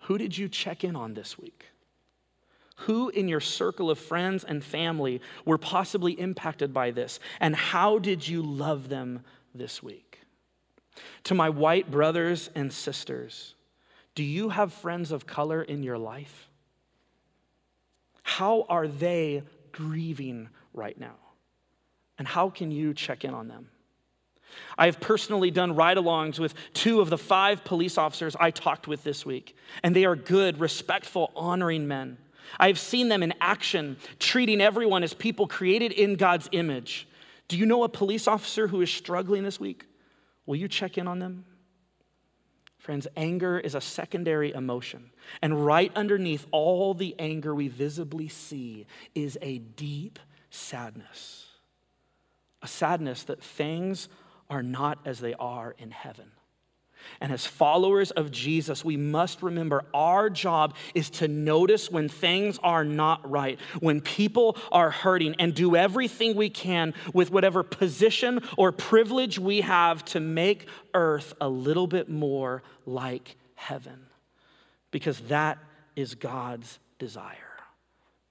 Who 0.00 0.18
did 0.18 0.36
you 0.36 0.48
check 0.48 0.84
in 0.84 0.96
on 0.96 1.14
this 1.14 1.38
week? 1.38 1.66
Who 2.80 3.08
in 3.08 3.26
your 3.26 3.40
circle 3.40 3.90
of 3.90 3.98
friends 3.98 4.44
and 4.44 4.62
family 4.62 5.22
were 5.44 5.58
possibly 5.58 6.12
impacted 6.12 6.74
by 6.74 6.90
this? 6.90 7.20
And 7.40 7.56
how 7.56 7.98
did 7.98 8.26
you 8.28 8.42
love 8.42 8.90
them 8.90 9.24
this 9.54 9.82
week? 9.82 10.05
To 11.24 11.34
my 11.34 11.50
white 11.50 11.90
brothers 11.90 12.50
and 12.54 12.72
sisters, 12.72 13.54
do 14.14 14.22
you 14.22 14.48
have 14.48 14.72
friends 14.72 15.12
of 15.12 15.26
color 15.26 15.62
in 15.62 15.82
your 15.82 15.98
life? 15.98 16.48
How 18.22 18.66
are 18.68 18.88
they 18.88 19.42
grieving 19.72 20.48
right 20.72 20.98
now? 20.98 21.16
And 22.18 22.26
how 22.26 22.50
can 22.50 22.70
you 22.70 22.94
check 22.94 23.24
in 23.24 23.34
on 23.34 23.48
them? 23.48 23.68
I 24.78 24.86
have 24.86 25.00
personally 25.00 25.50
done 25.50 25.74
ride 25.74 25.96
alongs 25.96 26.38
with 26.38 26.54
two 26.72 27.00
of 27.00 27.10
the 27.10 27.18
five 27.18 27.64
police 27.64 27.98
officers 27.98 28.36
I 28.38 28.50
talked 28.50 28.88
with 28.88 29.04
this 29.04 29.26
week, 29.26 29.56
and 29.82 29.94
they 29.94 30.04
are 30.04 30.16
good, 30.16 30.60
respectful, 30.60 31.30
honoring 31.36 31.86
men. 31.86 32.16
I 32.58 32.68
have 32.68 32.78
seen 32.78 33.08
them 33.08 33.22
in 33.22 33.34
action, 33.40 33.96
treating 34.18 34.60
everyone 34.60 35.02
as 35.02 35.12
people 35.12 35.46
created 35.46 35.92
in 35.92 36.14
God's 36.14 36.48
image. 36.52 37.08
Do 37.48 37.56
you 37.56 37.66
know 37.66 37.84
a 37.84 37.88
police 37.88 38.26
officer 38.26 38.66
who 38.68 38.80
is 38.80 38.90
struggling 38.90 39.42
this 39.42 39.60
week? 39.60 39.84
Will 40.46 40.56
you 40.56 40.68
check 40.68 40.96
in 40.96 41.08
on 41.08 41.18
them? 41.18 41.44
Friends, 42.78 43.08
anger 43.16 43.58
is 43.58 43.74
a 43.74 43.80
secondary 43.80 44.52
emotion. 44.52 45.10
And 45.42 45.66
right 45.66 45.90
underneath 45.96 46.46
all 46.52 46.94
the 46.94 47.16
anger 47.18 47.52
we 47.52 47.66
visibly 47.66 48.28
see 48.28 48.86
is 49.14 49.36
a 49.42 49.58
deep 49.58 50.20
sadness. 50.50 51.46
A 52.62 52.68
sadness 52.68 53.24
that 53.24 53.42
things 53.42 54.08
are 54.48 54.62
not 54.62 55.00
as 55.04 55.18
they 55.18 55.34
are 55.34 55.74
in 55.78 55.90
heaven. 55.90 56.30
And 57.20 57.32
as 57.32 57.46
followers 57.46 58.10
of 58.10 58.30
Jesus, 58.30 58.84
we 58.84 58.96
must 58.96 59.42
remember 59.42 59.84
our 59.94 60.30
job 60.30 60.74
is 60.94 61.10
to 61.10 61.28
notice 61.28 61.90
when 61.90 62.08
things 62.08 62.58
are 62.62 62.84
not 62.84 63.28
right, 63.28 63.58
when 63.80 64.00
people 64.00 64.56
are 64.72 64.90
hurting, 64.90 65.34
and 65.38 65.54
do 65.54 65.76
everything 65.76 66.36
we 66.36 66.50
can 66.50 66.94
with 67.12 67.30
whatever 67.30 67.62
position 67.62 68.40
or 68.56 68.72
privilege 68.72 69.38
we 69.38 69.60
have 69.62 70.04
to 70.06 70.20
make 70.20 70.66
earth 70.94 71.34
a 71.40 71.48
little 71.48 71.86
bit 71.86 72.08
more 72.08 72.62
like 72.84 73.36
heaven. 73.54 74.06
Because 74.90 75.20
that 75.28 75.58
is 75.94 76.14
God's 76.14 76.78
desire 76.98 77.36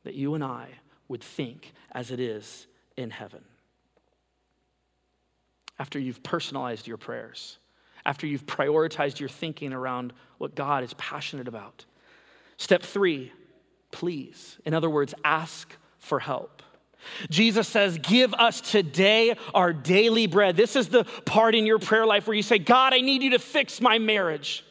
that 0.04 0.14
you 0.14 0.36
and 0.36 0.44
I 0.44 0.68
would 1.08 1.22
think 1.22 1.74
as 1.92 2.12
it 2.12 2.20
is 2.20 2.68
in 2.96 3.10
heaven. 3.10 3.44
After 5.78 6.00
you've 6.00 6.24
personalized 6.24 6.88
your 6.88 6.98
prayers, 6.98 7.58
after 8.06 8.28
you've 8.28 8.46
prioritized 8.46 9.20
your 9.20 9.30
thinking 9.30 9.74
around 9.74 10.13
what 10.38 10.56
God 10.56 10.84
is 10.84 10.94
passionate 10.96 11.48
about. 11.48 11.86
Step 12.58 12.84
three, 12.84 13.32
please. 13.91 14.58
In 14.65 14.74
other 14.74 14.89
words, 14.89 15.13
ask 15.24 15.76
for 15.98 16.20
help. 16.20 16.62
Jesus 17.30 17.68
says, 17.68 17.98
Give 18.00 18.34
us 18.34 18.62
today 18.62 19.36
our 19.54 19.74
daily 19.74 20.28
bread. 20.28 20.56
This 20.56 20.76
is 20.76 20.89
the 20.89 21.04
part 21.26 21.56
in 21.56 21.65
your 21.65 21.80
prayer 21.80 22.06
life 22.06 22.28
where 22.28 22.36
you 22.36 22.44
say, 22.44 22.58
God, 22.58 22.94
I 22.94 23.02
need 23.02 23.24
you 23.24 23.32
to 23.32 23.39
fix 23.39 23.82
my 23.82 24.00
marriage. 24.00 24.63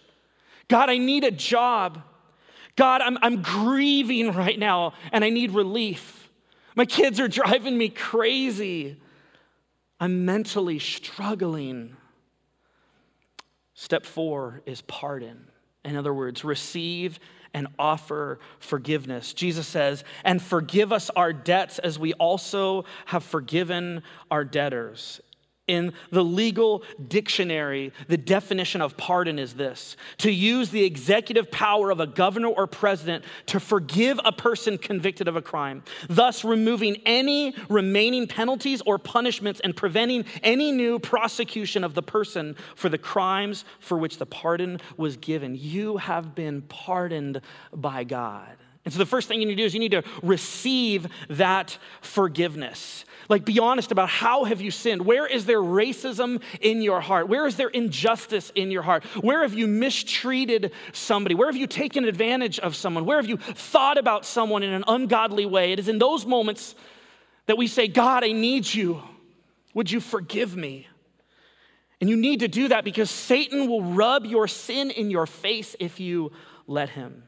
God, 0.69 0.91
I 0.91 0.99
need 0.99 1.25
a 1.25 1.31
job. 1.31 2.03
God, 2.77 3.01
I'm, 3.03 3.19
I'm 3.23 3.43
grieving 3.43 4.33
right 4.33 4.59
now 4.59 4.95
and 5.13 5.25
I 5.25 5.31
need 5.31 5.53
relief. 5.53 6.29
My 6.75 6.85
kids 6.85 7.21
are 7.21 7.29
driving 7.29 7.79
me 7.79 7.89
crazy. 7.89 9.01
I'm 10.01 10.25
mentally 10.25 10.81
struggling. 10.81 11.97
Step 13.75 14.07
four 14.07 14.63
is 14.67 14.83
pardon. 14.83 15.49
In 15.85 15.97
other 15.97 16.15
words, 16.15 16.45
receive 16.45 17.19
and 17.53 17.69
offer 17.79 18.41
forgiveness. 18.59 19.33
Jesus 19.33 19.67
says, 19.67 20.03
and 20.25 20.43
forgive 20.43 20.93
us 20.93 21.11
our 21.11 21.33
debts 21.33 21.79
as 21.79 21.99
we 21.99 22.13
also 22.15 22.85
have 23.07 23.23
forgiven 23.23 24.03
our 24.31 24.45
debtors. 24.45 25.21
In 25.67 25.95
the 26.11 26.23
legal 26.23 26.83
dictionary, 27.09 27.93
the 28.09 28.19
definition 28.19 28.83
of 28.83 28.99
pardon 28.99 29.39
is 29.39 29.55
this 29.55 29.97
to 30.19 30.31
use 30.31 30.69
the 30.69 30.85
executive 30.85 31.51
power 31.51 31.91
of 31.91 32.01
a 32.01 32.07
governor 32.07 32.49
or 32.49 32.67
president 32.67 33.25
to 33.47 33.59
forgive 33.59 34.21
a 34.27 34.33
person 34.33 34.77
convicted 34.77 35.27
of 35.27 35.37
a 35.37 35.43
crime, 35.43 35.83
thus 36.11 36.45
removing 36.45 36.97
any 37.07 37.55
remaining 37.71 38.27
penalties 38.27 38.83
or 38.85 38.99
punishments 38.99 39.61
and 39.61 39.75
preventing 39.75 40.27
any 40.43 40.71
new 40.71 40.99
prosecution 40.99 41.83
of 41.83 41.95
the 41.95 42.03
person 42.03 42.57
for 42.77 42.91
the 42.91 42.99
crimes 42.99 43.65
for 43.81 43.97
which 43.97 44.19
the 44.19 44.27
pardon 44.27 44.79
was 44.99 45.17
given. 45.17 45.55
You 45.55 45.97
have 45.97 46.35
been 46.35 46.61
pardoned 46.63 47.41
by 47.73 48.05
God. 48.05 48.57
And 48.85 48.93
so 48.93 48.99
the 48.99 49.07
first 49.07 49.29
thing 49.29 49.41
you 49.41 49.47
need 49.47 49.57
to 49.57 49.63
do 49.63 49.65
is 49.65 49.75
you 49.75 49.81
need 49.81 49.93
to 49.93 50.03
receive 50.23 51.09
that 51.31 51.79
forgiveness. 52.03 53.05
Like, 53.31 53.47
be 53.47 53.59
honest 53.59 53.91
about 53.91 54.11
how 54.11 54.45
have 54.45 54.61
you 54.61 54.71
sinned? 54.71 55.07
Where 55.07 55.27
is 55.27 55.47
there 55.47 55.61
racism 55.61 56.43
in 56.61 56.83
your 56.83 57.01
heart? 57.01 57.29
Where 57.29 57.47
is 57.47 57.57
there 57.57 57.69
injustice 57.69 58.53
in 58.55 58.71
your 58.71 58.83
heart? 58.83 59.05
Where 59.23 59.41
have 59.41 59.55
you 59.55 59.67
mistreated 59.67 60.73
somebody? 60.93 61.35
Where 61.35 61.49
have 61.49 61.57
you 61.57 61.67
taken 61.67 62.05
advantage 62.05 62.59
of 62.59 62.77
someone? 62.77 63.07
Where 63.07 63.17
have 63.17 63.29
you 63.29 63.39
thought 63.39 63.97
about 63.97 64.27
someone 64.27 64.63
in 64.63 64.75
an 64.75 64.85
ungodly 64.87 65.47
way? 65.47 65.73
It 65.73 65.79
is 65.79 65.89
in 65.89 65.99
those 65.99 66.27
moments 66.27 66.75
that 67.47 67.57
we 67.57 67.67
say, 67.67 67.89
God, 67.89 68.23
I 68.25 68.33
need 68.33 68.73
you. 68.73 69.03
Would 69.73 69.91
you 69.91 70.01
forgive 70.01 70.55
me? 70.55 70.87
And 72.01 72.11
you 72.11 72.17
need 72.17 72.41
to 72.41 72.49
do 72.49 72.69
that 72.69 72.85
because 72.85 73.11
Satan 73.11 73.67
will 73.67 73.83
rub 73.83 74.27
your 74.27 74.47
sin 74.47 74.91
in 74.91 75.11
your 75.11 75.27
face 75.27 75.75
if 75.81 76.01
you 76.01 76.33
let 76.67 76.91
him. 76.91 77.23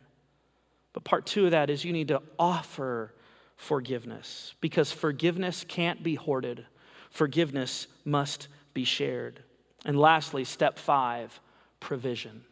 But 0.96 1.04
part 1.04 1.26
two 1.26 1.44
of 1.44 1.50
that 1.50 1.68
is 1.68 1.84
you 1.84 1.92
need 1.92 2.08
to 2.08 2.22
offer 2.38 3.12
forgiveness 3.56 4.54
because 4.62 4.90
forgiveness 4.90 5.62
can't 5.68 6.02
be 6.02 6.14
hoarded, 6.14 6.64
forgiveness 7.10 7.86
must 8.06 8.48
be 8.72 8.84
shared. 8.84 9.42
And 9.84 10.00
lastly, 10.00 10.44
step 10.44 10.78
five 10.78 11.38
provision. 11.80 12.46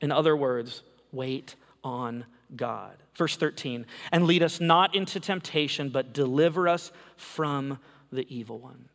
In 0.00 0.12
other 0.12 0.34
words, 0.34 0.82
wait 1.12 1.56
on 1.84 2.24
God. 2.56 2.96
Verse 3.16 3.36
13, 3.36 3.84
and 4.12 4.24
lead 4.24 4.42
us 4.42 4.60
not 4.60 4.94
into 4.94 5.20
temptation, 5.20 5.90
but 5.90 6.14
deliver 6.14 6.68
us 6.68 6.92
from 7.18 7.78
the 8.10 8.24
evil 8.34 8.58
one. 8.58 8.88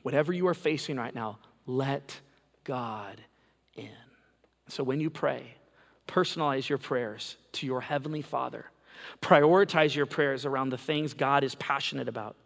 Whatever 0.00 0.32
you 0.32 0.46
are 0.46 0.54
facing 0.54 0.96
right 0.96 1.14
now, 1.14 1.40
let 1.66 2.18
God 2.64 3.20
in. 3.74 3.90
So 4.68 4.82
when 4.82 4.98
you 4.98 5.10
pray, 5.10 5.56
personalize 6.10 6.68
your 6.68 6.78
prayers 6.78 7.36
to 7.52 7.66
your 7.66 7.80
Heavenly 7.80 8.22
Father 8.22 8.66
Prioritize 9.20 9.94
your 9.94 10.06
prayers 10.06 10.46
around 10.46 10.70
the 10.70 10.78
things 10.78 11.14
God 11.14 11.44
is 11.44 11.54
passionate 11.56 12.08
about. 12.08 12.36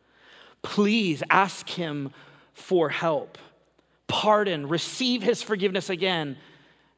Please 0.63 1.23
ask 1.31 1.69
Him 1.69 2.13
for 2.53 2.89
help. 2.89 3.39
Pardon, 4.07 4.69
receive 4.69 5.23
His 5.23 5.43
forgiveness 5.43 5.91
again, 5.91 6.37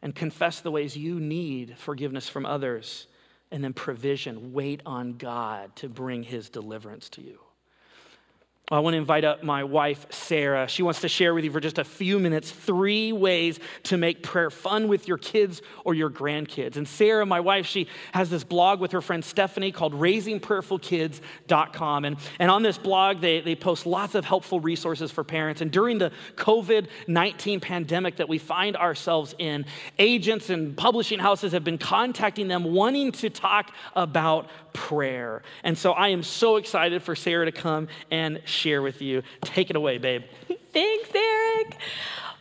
and 0.03 0.15
confess 0.15 0.61
the 0.61 0.71
ways 0.71 0.97
you 0.97 1.19
need 1.19 1.77
forgiveness 1.79 2.29
from 2.29 2.47
others. 2.47 3.07
And 3.51 3.63
then 3.63 3.73
provision, 3.73 4.53
wait 4.53 4.83
on 4.85 5.17
God 5.17 5.75
to 5.77 5.89
bring 5.89 6.23
His 6.23 6.49
deliverance 6.49 7.09
to 7.11 7.23
you. 7.23 7.39
I 8.69 8.81
want 8.81 8.95
to 8.95 8.99
invite 8.99 9.23
up 9.23 9.45
my 9.45 9.63
wife, 9.63 10.09
Sarah. 10.11 10.67
She 10.67 10.83
wants 10.83 11.03
to 11.03 11.09
share 11.09 11.35
with 11.35 11.45
you 11.45 11.53
for 11.53 11.61
just 11.61 11.79
a 11.79 11.85
few 11.85 12.19
minutes 12.19 12.51
three 12.51 13.13
ways 13.13 13.61
to 13.85 13.97
make 13.97 14.25
prayer 14.25 14.51
fun 14.51 14.89
with 14.89 15.07
your 15.07 15.19
kids 15.19 15.63
or 15.85 15.95
your 15.95 16.11
grandkids. 16.11 16.75
And 16.75 16.89
Sarah, 16.89 17.25
my 17.25 17.39
wife, 17.39 17.67
she 17.67 17.87
has 18.11 18.29
this 18.29 18.43
blog 18.43 18.81
with 18.81 18.91
her 18.91 19.01
friend 19.01 19.25
Stephanie 19.25 19.71
called 19.71 19.95
raisingprayerfulkids.com. 19.95 22.05
And, 22.07 22.17
and 22.41 22.51
on 22.51 22.65
this 22.65 22.77
blog, 22.77 23.21
they, 23.21 23.41
they 23.41 23.55
post 23.55 23.87
lots 23.87 24.17
of 24.17 24.25
helpful 24.25 24.59
resources 24.59 25.13
for 25.13 25.23
parents. 25.23 25.61
And 25.61 25.71
during 25.71 25.99
the 25.99 26.11
COVID 26.35 26.89
19 27.07 27.61
pandemic 27.61 28.17
that 28.17 28.29
we 28.29 28.39
find 28.39 28.77
ourselves 28.77 29.33
in, 29.39 29.65
agents 30.01 30.51
and 30.51 30.77
publishing 30.77 31.21
houses 31.21 31.53
have 31.53 31.63
been 31.63 31.79
contacting 31.79 32.49
them 32.49 32.65
wanting 32.65 33.13
to 33.13 33.31
talk 33.31 33.73
about 33.95 34.51
prayer. 34.77 35.43
And 35.65 35.77
so 35.77 35.93
I 35.93 36.09
am 36.09 36.23
so 36.23 36.57
excited 36.57 37.03
for 37.03 37.17
Sarah 37.17 37.47
to 37.47 37.53
come 37.53 37.89
and 38.11 38.41
share 38.45 38.83
with 38.83 39.01
you. 39.01 39.23
Take 39.41 39.71
it 39.71 39.77
away, 39.77 39.99
babe. 39.99 40.23
Thanks, 40.73 41.09
Eric. 41.15 41.79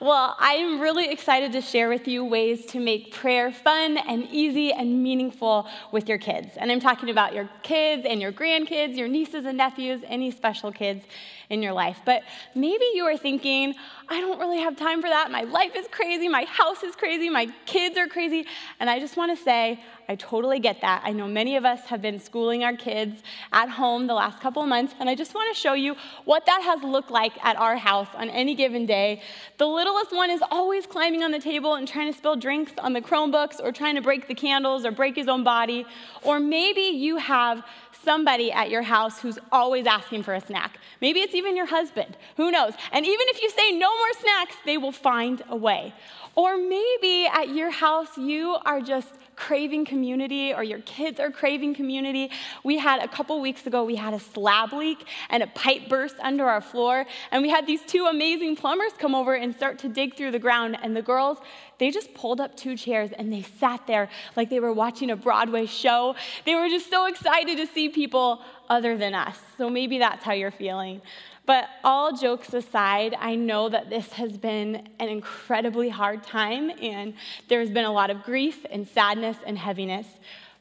Well, 0.01 0.35
I'm 0.39 0.81
really 0.81 1.09
excited 1.09 1.53
to 1.53 1.61
share 1.61 1.87
with 1.87 2.05
you 2.05 2.25
ways 2.25 2.65
to 2.67 2.81
make 2.81 3.13
prayer 3.13 3.53
fun 3.53 3.95
and 3.95 4.27
easy 4.29 4.73
and 4.73 5.01
meaningful 5.01 5.69
with 5.93 6.09
your 6.09 6.17
kids. 6.17 6.49
And 6.57 6.69
I'm 6.69 6.81
talking 6.81 7.09
about 7.09 7.33
your 7.33 7.49
kids 7.63 8.05
and 8.05 8.21
your 8.21 8.33
grandkids, 8.33 8.97
your 8.97 9.07
nieces 9.07 9.45
and 9.45 9.57
nephews, 9.57 10.01
any 10.05 10.31
special 10.31 10.69
kids 10.73 11.05
in 11.49 11.61
your 11.61 11.71
life. 11.71 12.01
But 12.03 12.23
maybe 12.55 12.83
you 12.93 13.05
are 13.05 13.17
thinking, 13.17 13.73
I 14.09 14.19
don't 14.19 14.37
really 14.37 14.59
have 14.59 14.75
time 14.75 15.01
for 15.01 15.07
that. 15.07 15.31
My 15.31 15.43
life 15.43 15.75
is 15.77 15.87
crazy. 15.89 16.27
My 16.27 16.43
house 16.43 16.83
is 16.83 16.95
crazy. 16.95 17.29
My 17.29 17.47
kids 17.65 17.97
are 17.97 18.07
crazy. 18.07 18.45
And 18.81 18.89
I 18.89 18.99
just 18.99 19.15
want 19.15 19.37
to 19.37 19.41
say, 19.41 19.79
I 20.07 20.15
totally 20.15 20.59
get 20.59 20.81
that. 20.81 21.01
I 21.03 21.11
know 21.11 21.27
many 21.27 21.55
of 21.55 21.65
us 21.65 21.81
have 21.81 22.01
been 22.01 22.19
schooling 22.19 22.63
our 22.63 22.75
kids 22.75 23.23
at 23.51 23.69
home 23.69 24.07
the 24.07 24.13
last 24.13 24.39
couple 24.39 24.61
of 24.61 24.69
months, 24.69 24.93
and 24.99 25.09
I 25.09 25.15
just 25.15 25.33
want 25.33 25.53
to 25.55 25.59
show 25.59 25.73
you 25.73 25.95
what 26.25 26.45
that 26.45 26.61
has 26.61 26.83
looked 26.83 27.09
like 27.09 27.33
at 27.43 27.55
our 27.57 27.75
house 27.75 28.09
on 28.13 28.29
any 28.29 28.53
given 28.53 28.85
day. 28.85 29.21
The 29.57 29.65
littlest 29.85 30.15
one 30.15 30.31
is 30.31 30.41
always 30.49 30.87
climbing 30.87 31.21
on 31.21 31.31
the 31.31 31.39
table 31.39 31.75
and 31.75 31.87
trying 31.87 32.11
to 32.11 32.17
spill 32.17 32.35
drinks 32.35 32.71
on 32.79 32.93
the 32.93 33.01
Chromebooks 33.01 33.59
or 33.63 33.71
trying 33.71 33.95
to 33.95 34.01
break 34.01 34.27
the 34.27 34.33
candles 34.33 34.83
or 34.83 34.91
break 34.91 35.15
his 35.15 35.27
own 35.27 35.43
body. 35.43 35.85
Or 36.23 36.39
maybe 36.39 36.81
you 36.81 37.17
have 37.17 37.63
somebody 38.03 38.51
at 38.51 38.71
your 38.71 38.81
house 38.81 39.19
who's 39.19 39.37
always 39.51 39.85
asking 39.85 40.23
for 40.23 40.33
a 40.33 40.41
snack. 40.41 40.79
Maybe 41.01 41.19
it's 41.19 41.35
even 41.35 41.55
your 41.55 41.67
husband. 41.67 42.17
Who 42.37 42.51
knows? 42.51 42.73
And 42.91 43.05
even 43.05 43.25
if 43.29 43.41
you 43.41 43.49
say 43.51 43.71
no 43.73 43.95
more 43.95 44.13
snacks, 44.19 44.55
they 44.65 44.77
will 44.77 44.91
find 44.91 45.43
a 45.49 45.55
way. 45.55 45.93
Or 46.35 46.57
maybe 46.57 47.27
at 47.31 47.49
your 47.49 47.69
house, 47.69 48.17
you 48.17 48.57
are 48.65 48.81
just 48.81 49.09
craving 49.35 49.85
community 49.85 50.53
or 50.53 50.63
your 50.63 50.79
kids 50.79 51.19
are 51.19 51.31
craving 51.31 51.75
community. 51.75 52.31
We 52.63 52.77
had 52.77 53.03
a 53.03 53.07
couple 53.07 53.39
weeks 53.41 53.65
ago, 53.67 53.83
we 53.83 53.95
had 53.95 54.13
a 54.13 54.19
slab 54.19 54.73
leak 54.73 55.05
and 55.29 55.43
a 55.43 55.47
pipe 55.47 55.89
burst 55.89 56.15
under 56.19 56.45
our 56.45 56.61
floor. 56.61 57.05
And 57.31 57.41
we 57.41 57.49
had 57.49 57.67
these 57.67 57.81
two 57.81 58.05
amazing 58.05 58.55
plumbers 58.55 58.91
come 58.97 59.15
over 59.15 59.35
and 59.35 59.55
start 59.55 59.79
to 59.79 59.89
dig 59.89 60.15
through 60.15 60.31
the 60.31 60.39
ground. 60.39 60.77
And 60.81 60.95
the 60.95 61.01
girls, 61.01 61.37
they 61.77 61.91
just 61.91 62.13
pulled 62.13 62.39
up 62.39 62.55
two 62.55 62.77
chairs 62.77 63.11
and 63.11 63.31
they 63.31 63.41
sat 63.41 63.85
there 63.87 64.09
like 64.35 64.49
they 64.49 64.59
were 64.59 64.73
watching 64.73 65.11
a 65.11 65.15
Broadway 65.15 65.65
show. 65.65 66.15
They 66.45 66.55
were 66.55 66.69
just 66.69 66.89
so 66.89 67.07
excited 67.07 67.57
to 67.57 67.67
see 67.67 67.89
people 67.89 68.41
other 68.69 68.97
than 68.97 69.13
us. 69.13 69.39
So 69.57 69.69
maybe 69.69 69.99
that's 69.99 70.23
how 70.23 70.33
you're 70.33 70.51
feeling. 70.51 71.01
But 71.45 71.67
all 71.83 72.15
jokes 72.17 72.53
aside, 72.53 73.15
I 73.19 73.35
know 73.35 73.69
that 73.69 73.89
this 73.89 74.13
has 74.13 74.37
been 74.37 74.87
an 74.99 75.09
incredibly 75.09 75.89
hard 75.89 76.23
time, 76.23 76.71
and 76.81 77.13
there's 77.47 77.69
been 77.69 77.85
a 77.85 77.91
lot 77.91 78.09
of 78.09 78.23
grief 78.23 78.65
and 78.71 78.87
sadness 78.87 79.37
and 79.45 79.57
heaviness. 79.57 80.07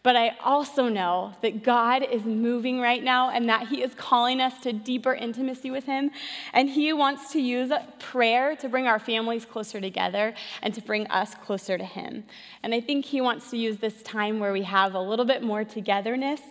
But 0.05 0.17
I 0.17 0.37
also 0.45 0.91
know 0.91 1.33
that 1.41 1.63
God 1.63 2.03
is 2.03 2.25
moving 2.25 2.79
right 2.79 3.03
now 3.03 3.31
and 3.31 3.49
that 3.49 3.69
He 3.69 3.83
is 3.83 3.95
calling 3.95 4.39
us 4.39 4.53
to 4.61 4.73
deeper 4.75 5.15
intimacy 5.15 5.71
with 5.71 5.85
Him. 5.85 6.11
And 6.53 6.69
He 6.69 6.93
wants 6.93 7.33
to 7.33 7.41
use 7.41 7.73
prayer 7.99 8.55
to 8.57 8.69
bring 8.69 8.87
our 8.87 8.99
families 8.99 9.47
closer 9.47 9.81
together 9.81 10.35
and 10.61 10.75
to 10.75 10.83
bring 10.83 11.07
us 11.07 11.35
closer 11.35 11.79
to 11.79 11.85
Him. 11.85 12.25
And 12.63 12.75
I 12.75 12.83
think 12.83 13.07
He 13.07 13.23
wants 13.23 13.49
to 13.51 13.57
use 13.57 13.79
this 13.79 14.03
time 14.03 14.41
where 14.41 14.53
we 14.53 14.63
have 14.65 14.95
a 14.95 15.01
little 15.01 15.25
bit 15.25 15.43
more 15.43 15.65
togetherness 15.65 16.43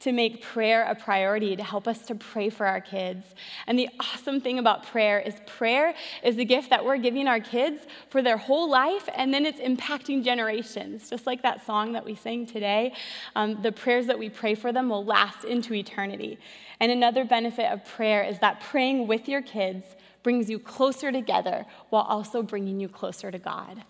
to 0.00 0.10
make 0.10 0.42
prayer 0.42 0.84
a 0.84 0.94
priority, 0.94 1.54
to 1.54 1.62
help 1.62 1.86
us 1.86 2.06
to 2.06 2.14
pray 2.14 2.48
for 2.48 2.66
our 2.66 2.80
kids. 2.80 3.26
And 3.66 3.78
the 3.78 3.90
awesome 4.00 4.40
thing 4.40 4.58
about 4.58 4.86
prayer 4.86 5.20
is 5.20 5.34
prayer 5.46 5.94
is 6.24 6.36
the 6.36 6.46
gift 6.46 6.70
that 6.70 6.82
we're 6.82 6.96
giving 6.96 7.28
our 7.28 7.40
kids 7.40 7.82
for 8.08 8.22
their 8.22 8.38
whole 8.38 8.70
life, 8.70 9.06
and 9.14 9.34
then 9.34 9.44
it's 9.44 9.60
impacting 9.60 10.24
generations, 10.24 11.10
just 11.10 11.26
like 11.26 11.42
that 11.42 11.66
song 11.66 11.92
that 11.92 12.06
we 12.06 12.14
sang 12.14 12.46
today. 12.46 12.94
Um, 13.34 13.62
the 13.62 13.72
prayers 13.72 14.06
that 14.06 14.18
we 14.18 14.28
pray 14.28 14.54
for 14.54 14.72
them 14.72 14.88
will 14.88 15.04
last 15.04 15.44
into 15.44 15.74
eternity. 15.74 16.38
And 16.80 16.90
another 16.90 17.24
benefit 17.24 17.70
of 17.70 17.84
prayer 17.84 18.22
is 18.22 18.38
that 18.40 18.60
praying 18.60 19.06
with 19.06 19.28
your 19.28 19.42
kids 19.42 19.84
brings 20.22 20.48
you 20.48 20.58
closer 20.58 21.12
together 21.12 21.66
while 21.90 22.02
also 22.02 22.42
bringing 22.42 22.80
you 22.80 22.88
closer 22.88 23.30
to 23.30 23.38
God. 23.38 23.82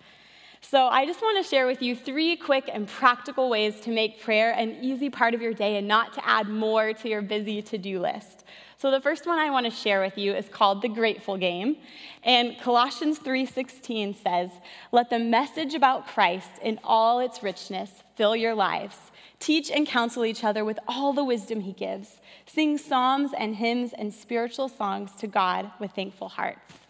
So, 0.65 0.87
I 0.87 1.05
just 1.07 1.21
want 1.21 1.45
to 1.45 1.49
share 1.49 1.67
with 1.67 1.83
you 1.83 1.97
three 1.97 2.37
quick 2.37 2.71
and 2.73 2.87
practical 2.87 3.51
ways 3.51 3.81
to 3.81 3.91
make 3.91 4.23
prayer 4.23 4.53
an 4.53 4.79
easy 4.81 5.11
part 5.11 5.35
of 5.35 5.43
your 5.43 5.53
day 5.53 5.77
and 5.77 5.89
not 5.89 6.13
to 6.15 6.27
add 6.27 6.49
more 6.49 6.93
to 6.95 7.09
your 7.09 7.21
busy 7.21 7.61
to 7.63 7.77
do 7.77 7.99
list. 7.99 8.45
So, 8.79 8.91
the 8.91 9.01
first 9.01 9.27
one 9.27 9.39
I 9.39 9.51
want 9.51 9.67
to 9.67 9.71
share 9.71 10.01
with 10.01 10.17
you 10.17 10.33
is 10.33 10.49
called 10.49 10.81
the 10.81 10.89
Grateful 10.89 11.37
Game. 11.37 11.77
And 12.23 12.59
Colossians 12.59 13.19
3:16 13.19 14.15
says, 14.15 14.51
"Let 14.93 15.11
the 15.11 15.19
message 15.19 15.75
about 15.75 16.07
Christ 16.07 16.51
in 16.63 16.79
all 16.85 17.19
its 17.19 17.43
richness 17.43 18.02
fill 18.15 18.37
your 18.37 18.55
lives. 18.55 18.97
Teach 19.39 19.71
and 19.71 19.87
counsel 19.87 20.25
each 20.25 20.45
other 20.45 20.65
with 20.65 20.79
all 20.87 21.13
the 21.13 21.25
wisdom 21.25 21.61
he 21.61 21.73
gives. 21.73 22.19
Sing 22.47 22.79
psalms 22.79 23.33
and 23.37 23.57
hymns 23.57 23.93
and 23.93 24.15
spiritual 24.15 24.69
songs 24.69 25.13
to 25.17 25.27
God 25.27 25.71
with 25.81 25.93
thankful 25.93 26.29
hearts." 26.29 26.82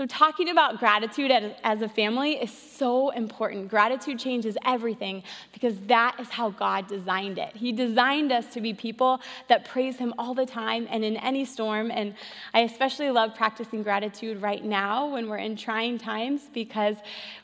So, 0.00 0.06
talking 0.06 0.48
about 0.48 0.78
gratitude 0.78 1.30
as 1.62 1.82
a 1.82 1.88
family 1.90 2.32
is 2.40 2.50
so 2.50 3.10
important. 3.10 3.68
Gratitude 3.68 4.18
changes 4.18 4.56
everything 4.64 5.22
because 5.52 5.78
that 5.88 6.18
is 6.18 6.30
how 6.30 6.48
God 6.48 6.86
designed 6.86 7.36
it. 7.36 7.54
He 7.54 7.70
designed 7.70 8.32
us 8.32 8.46
to 8.54 8.62
be 8.62 8.72
people 8.72 9.20
that 9.48 9.66
praise 9.66 9.98
Him 9.98 10.14
all 10.16 10.32
the 10.32 10.46
time 10.46 10.88
and 10.90 11.04
in 11.04 11.18
any 11.18 11.44
storm. 11.44 11.90
And 11.90 12.14
I 12.54 12.60
especially 12.60 13.10
love 13.10 13.34
practicing 13.34 13.82
gratitude 13.82 14.40
right 14.40 14.64
now 14.64 15.06
when 15.12 15.28
we're 15.28 15.36
in 15.36 15.54
trying 15.54 15.98
times 15.98 16.48
because 16.54 16.96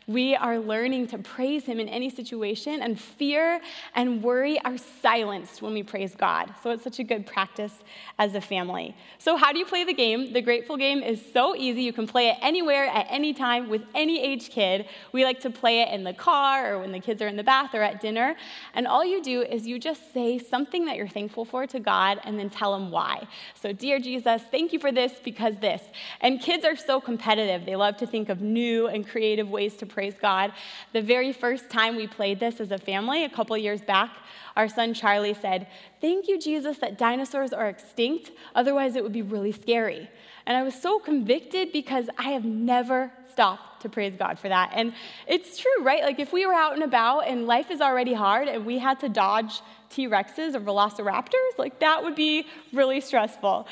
we 0.07 0.37
are 0.37 0.59
learning 0.59 1.09
to 1.09 1.19
praise 1.19 1.65
Him 1.65 1.81
in 1.81 1.89
any 1.89 2.09
situation, 2.09 2.81
and 2.81 2.99
fear 2.99 3.61
and 3.95 4.23
worry 4.23 4.59
are 4.61 4.79
silenced 4.79 5.61
when 5.61 5.75
we 5.75 5.83
praise 5.83 6.15
God. 6.15 6.55
So 6.63 6.71
it's 6.71 6.85
such 6.85 7.01
a 7.01 7.05
good 7.05 7.27
practice 7.27 7.73
as 8.19 8.35
a 8.37 8.41
family. 8.41 8.97
So, 9.19 9.37
how 9.37 9.53
do 9.53 9.59
you 9.59 9.67
play 9.67 9.85
the 9.85 9.93
game? 9.93 10.33
The 10.33 10.41
Grateful 10.41 10.77
Game 10.77 11.03
is 11.03 11.21
so 11.33 11.57
easy. 11.57 11.83
You 11.83 11.93
can 11.93 12.07
play 12.07 12.29
it 12.29 12.37
anywhere, 12.47 12.87
at 12.87 13.07
any 13.11 13.35
time, 13.35 13.69
with 13.69 13.83
any 13.95 14.23
age 14.23 14.51
kid. 14.51 14.87
We 15.11 15.25
like 15.25 15.41
to 15.41 15.51
play 15.51 15.81
it 15.81 15.89
in 15.93 16.05
the 16.05 16.15
car, 16.15 16.75
or 16.75 16.79
when 16.79 16.93
the 16.93 17.01
kids 17.01 17.21
are 17.21 17.27
in 17.27 17.37
the 17.37 17.43
bath, 17.43 17.75
or 17.75 17.83
at 17.83 18.01
dinner. 18.01 18.37
And 18.75 18.87
all 18.87 19.05
you 19.05 19.21
do 19.21 19.43
is 19.43 19.67
you 19.67 19.79
just 19.81 20.15
say 20.15 20.39
something 20.39 20.85
that 20.85 20.97
you're 20.97 21.09
thankful 21.09 21.45
for 21.45 21.67
to 21.67 21.81
God, 21.81 22.21
and 22.25 22.39
then 22.39 22.49
tell 22.49 22.75
Him 22.75 22.91
why. 22.93 23.27
So, 23.61 23.73
Dear 23.73 23.99
Jesus, 23.99 24.43
thank 24.51 24.73
you 24.73 24.79
for 24.79 24.93
this 24.93 25.13
because 25.25 25.57
this. 25.57 25.83
And 26.21 26.41
kids 26.41 26.65
are 26.65 26.77
so 26.77 27.01
competitive, 27.01 27.67
they 27.67 27.77
love 27.77 27.97
to 27.99 28.07
think 28.07 28.29
of 28.29 28.41
new 28.41 28.87
and 28.87 29.07
creative 29.07 29.51
ways 29.51 29.75
to 29.79 29.87
praise 29.87 30.15
God. 30.21 30.53
The 30.93 31.03
very 31.03 31.33
first 31.33 31.69
time 31.69 31.97
we 31.97 32.07
played 32.07 32.39
this 32.39 32.61
as 32.61 32.71
a 32.71 32.79
family, 32.79 33.25
a 33.25 33.29
couple 33.29 33.57
years 33.59 33.83
back, 33.83 34.17
our 34.57 34.69
son 34.69 34.95
Charlie 34.95 35.35
said, 35.35 35.67
Thank 36.01 36.29
you, 36.29 36.39
Jesus, 36.39 36.79
that 36.79 36.97
dinosaurs 36.97 37.53
are 37.53 37.69
extinct, 37.69 38.31
otherwise, 38.55 38.95
it 38.95 39.03
would 39.03 39.13
be 39.13 39.23
really 39.23 39.53
scary. 39.53 40.09
And 40.47 40.57
I 40.57 40.63
was 40.63 40.75
so 40.75 40.99
convicted 40.99 41.73
because 41.73 42.09
I 42.19 42.31
have 42.31 42.45
never 42.45 43.13
stopped 43.31 43.83
to 43.83 43.89
praise 43.89 44.17
God 44.17 44.39
for 44.39 44.49
that. 44.49 44.73
And 44.75 44.93
it's 45.27 45.59
true, 45.59 45.83
right? 45.83 46.03
Like 46.03 46.19
if 46.19 46.33
we 46.33 46.47
were 46.47 46.55
out 46.55 46.75
and 46.75 46.83
about 46.83 47.29
and 47.29 47.47
life 47.47 47.71
is 47.71 47.81
already 47.81 48.15
hard 48.15 48.49
and 48.49 48.65
we 48.65 48.79
had 48.79 49.01
to 49.01 49.09
dodge 49.09 49.61
T 49.91 50.09
Rexes 50.09 50.55
or 50.55 50.61
velociraptors, 50.61 51.59
like 51.59 51.81
that 51.81 52.03
would 52.03 52.15
be 52.15 52.47
really 52.73 53.01
stressful. 53.01 53.67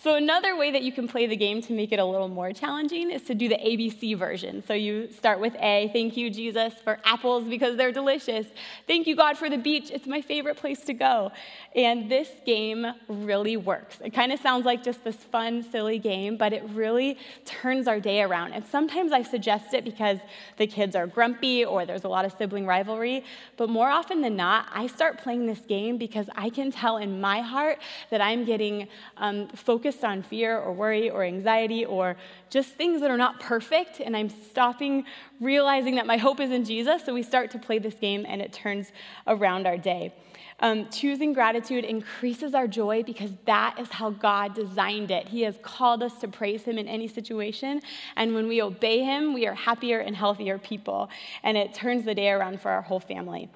So, 0.00 0.14
another 0.14 0.54
way 0.54 0.70
that 0.70 0.82
you 0.82 0.92
can 0.92 1.08
play 1.08 1.26
the 1.26 1.34
game 1.34 1.60
to 1.62 1.72
make 1.72 1.90
it 1.90 1.98
a 1.98 2.04
little 2.04 2.28
more 2.28 2.52
challenging 2.52 3.10
is 3.10 3.22
to 3.22 3.34
do 3.34 3.48
the 3.48 3.56
ABC 3.56 4.16
version. 4.16 4.62
So, 4.64 4.72
you 4.72 5.10
start 5.10 5.40
with 5.40 5.56
A, 5.56 5.90
thank 5.92 6.16
you, 6.16 6.30
Jesus, 6.30 6.72
for 6.84 7.00
apples 7.04 7.48
because 7.48 7.76
they're 7.76 7.90
delicious. 7.90 8.46
Thank 8.86 9.08
you, 9.08 9.16
God, 9.16 9.36
for 9.36 9.50
the 9.50 9.58
beach. 9.58 9.90
It's 9.90 10.06
my 10.06 10.20
favorite 10.20 10.56
place 10.56 10.82
to 10.82 10.94
go. 10.94 11.32
And 11.74 12.08
this 12.08 12.28
game 12.46 12.86
really 13.08 13.56
works. 13.56 13.96
It 14.00 14.10
kind 14.10 14.32
of 14.32 14.38
sounds 14.38 14.64
like 14.64 14.84
just 14.84 15.02
this 15.02 15.16
fun, 15.16 15.64
silly 15.64 15.98
game, 15.98 16.36
but 16.36 16.52
it 16.52 16.62
really 16.74 17.18
turns 17.44 17.88
our 17.88 17.98
day 17.98 18.22
around. 18.22 18.52
And 18.52 18.64
sometimes 18.64 19.10
I 19.10 19.24
suggest 19.24 19.74
it 19.74 19.84
because 19.84 20.18
the 20.58 20.68
kids 20.68 20.94
are 20.94 21.08
grumpy 21.08 21.64
or 21.64 21.84
there's 21.84 22.04
a 22.04 22.08
lot 22.08 22.24
of 22.24 22.32
sibling 22.38 22.66
rivalry. 22.66 23.24
But 23.56 23.68
more 23.68 23.88
often 23.88 24.20
than 24.20 24.36
not, 24.36 24.66
I 24.72 24.86
start 24.86 25.18
playing 25.18 25.46
this 25.46 25.60
game 25.60 25.98
because 25.98 26.28
I 26.36 26.50
can 26.50 26.70
tell 26.70 26.98
in 26.98 27.20
my 27.20 27.40
heart 27.40 27.80
that 28.10 28.20
I'm 28.20 28.44
getting 28.44 28.86
um, 29.16 29.48
focused 29.48 29.87
focused 29.88 30.04
on 30.04 30.22
fear 30.22 30.58
or 30.58 30.72
worry 30.72 31.08
or 31.08 31.24
anxiety 31.24 31.82
or 31.84 32.14
just 32.50 32.74
things 32.74 33.00
that 33.00 33.10
are 33.10 33.16
not 33.16 33.40
perfect, 33.40 34.00
and 34.00 34.14
I'm 34.14 34.28
stopping 34.28 35.04
realizing 35.40 35.94
that 35.94 36.06
my 36.06 36.18
hope 36.18 36.40
is 36.40 36.50
in 36.50 36.64
Jesus. 36.64 37.04
So 37.04 37.14
we 37.14 37.22
start 37.22 37.50
to 37.52 37.58
play 37.58 37.78
this 37.78 37.94
game, 37.94 38.26
and 38.28 38.42
it 38.42 38.52
turns 38.52 38.92
around 39.26 39.66
our 39.66 39.78
day. 39.78 40.12
Um, 40.60 40.90
choosing 40.90 41.32
gratitude 41.32 41.84
increases 41.84 42.52
our 42.52 42.66
joy 42.66 43.02
because 43.02 43.30
that 43.46 43.78
is 43.78 43.88
how 43.88 44.10
God 44.10 44.54
designed 44.54 45.10
it. 45.10 45.28
He 45.28 45.42
has 45.42 45.56
called 45.62 46.02
us 46.02 46.14
to 46.20 46.28
praise 46.28 46.64
Him 46.64 46.76
in 46.76 46.86
any 46.86 47.08
situation. 47.08 47.80
And 48.16 48.34
when 48.34 48.46
we 48.46 48.60
obey 48.60 49.02
Him, 49.02 49.32
we 49.32 49.46
are 49.46 49.54
happier 49.54 50.00
and 50.00 50.14
healthier 50.14 50.58
people. 50.58 51.08
And 51.42 51.56
it 51.56 51.72
turns 51.72 52.04
the 52.04 52.14
day 52.14 52.28
around 52.30 52.60
for 52.60 52.70
our 52.70 52.82
whole 52.82 53.00
family. 53.00 53.48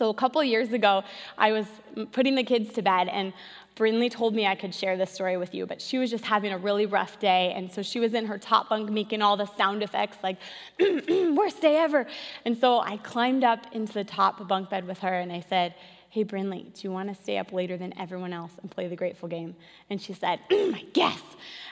So, 0.00 0.08
a 0.08 0.14
couple 0.14 0.42
years 0.42 0.72
ago, 0.72 1.02
I 1.36 1.52
was 1.52 1.66
putting 2.12 2.34
the 2.34 2.42
kids 2.42 2.72
to 2.72 2.80
bed, 2.80 3.08
and 3.08 3.34
Brinley 3.76 4.10
told 4.10 4.34
me 4.34 4.46
I 4.46 4.54
could 4.54 4.74
share 4.74 4.96
this 4.96 5.10
story 5.10 5.36
with 5.36 5.54
you, 5.54 5.64
but 5.64 5.80
she 5.80 5.98
was 5.98 6.10
just 6.10 6.24
having 6.24 6.52
a 6.52 6.58
really 6.58 6.86
rough 6.86 7.18
day. 7.18 7.52
And 7.56 7.70
so 7.70 7.82
she 7.82 7.98
was 8.00 8.14
in 8.14 8.26
her 8.26 8.38
top 8.38 8.68
bunk 8.68 8.90
making 8.90 9.22
all 9.22 9.36
the 9.36 9.46
sound 9.56 9.82
effects, 9.82 10.18
like, 10.22 10.36
worst 11.34 11.60
day 11.62 11.76
ever. 11.76 12.06
And 12.44 12.58
so 12.58 12.80
I 12.80 12.98
climbed 12.98 13.44
up 13.44 13.66
into 13.72 13.92
the 13.92 14.04
top 14.04 14.46
bunk 14.46 14.70
bed 14.70 14.86
with 14.86 14.98
her 14.98 15.14
and 15.20 15.32
I 15.32 15.40
said, 15.48 15.74
Hey, 16.10 16.24
Brinley, 16.24 16.64
do 16.74 16.80
you 16.82 16.90
want 16.90 17.08
to 17.08 17.22
stay 17.22 17.38
up 17.38 17.52
later 17.52 17.76
than 17.76 17.96
everyone 17.96 18.32
else 18.32 18.50
and 18.60 18.68
play 18.68 18.88
the 18.88 18.96
Grateful 18.96 19.28
Game? 19.28 19.54
And 19.90 20.02
she 20.02 20.12
said, 20.12 20.40
I 20.50 20.84
guess. 20.92 21.22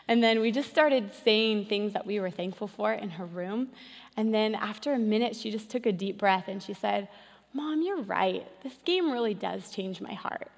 And 0.06 0.22
then 0.22 0.40
we 0.40 0.52
just 0.52 0.70
started 0.70 1.10
saying 1.24 1.66
things 1.66 1.92
that 1.92 2.06
we 2.06 2.20
were 2.20 2.30
thankful 2.30 2.68
for 2.68 2.92
in 2.92 3.10
her 3.10 3.26
room. 3.26 3.68
And 4.16 4.32
then 4.32 4.54
after 4.54 4.92
a 4.92 4.98
minute, 4.98 5.34
she 5.34 5.50
just 5.50 5.68
took 5.68 5.86
a 5.86 5.92
deep 5.92 6.18
breath 6.18 6.44
and 6.46 6.62
she 6.62 6.72
said, 6.72 7.08
Mom, 7.52 7.82
you're 7.82 8.02
right. 8.02 8.46
This 8.62 8.74
game 8.84 9.10
really 9.10 9.34
does 9.34 9.70
change 9.70 10.00
my 10.00 10.14
heart. 10.14 10.48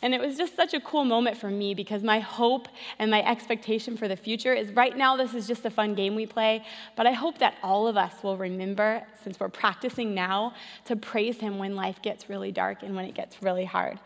And 0.00 0.14
it 0.14 0.20
was 0.20 0.36
just 0.36 0.54
such 0.54 0.74
a 0.74 0.80
cool 0.80 1.04
moment 1.04 1.36
for 1.36 1.50
me 1.50 1.74
because 1.74 2.04
my 2.04 2.20
hope 2.20 2.68
and 3.00 3.10
my 3.10 3.24
expectation 3.24 3.96
for 3.96 4.06
the 4.06 4.16
future 4.16 4.54
is 4.54 4.70
right 4.72 4.96
now, 4.96 5.16
this 5.16 5.34
is 5.34 5.48
just 5.48 5.64
a 5.64 5.70
fun 5.70 5.94
game 5.94 6.14
we 6.14 6.24
play, 6.24 6.64
but 6.96 7.06
I 7.06 7.12
hope 7.12 7.38
that 7.38 7.54
all 7.64 7.88
of 7.88 7.96
us 7.96 8.22
will 8.22 8.36
remember, 8.36 9.02
since 9.24 9.40
we're 9.40 9.48
practicing 9.48 10.14
now, 10.14 10.54
to 10.84 10.94
praise 10.94 11.38
Him 11.38 11.58
when 11.58 11.74
life 11.74 12.00
gets 12.00 12.30
really 12.30 12.52
dark 12.52 12.84
and 12.84 12.94
when 12.94 13.06
it 13.06 13.14
gets 13.14 13.42
really 13.42 13.64
hard. 13.64 13.98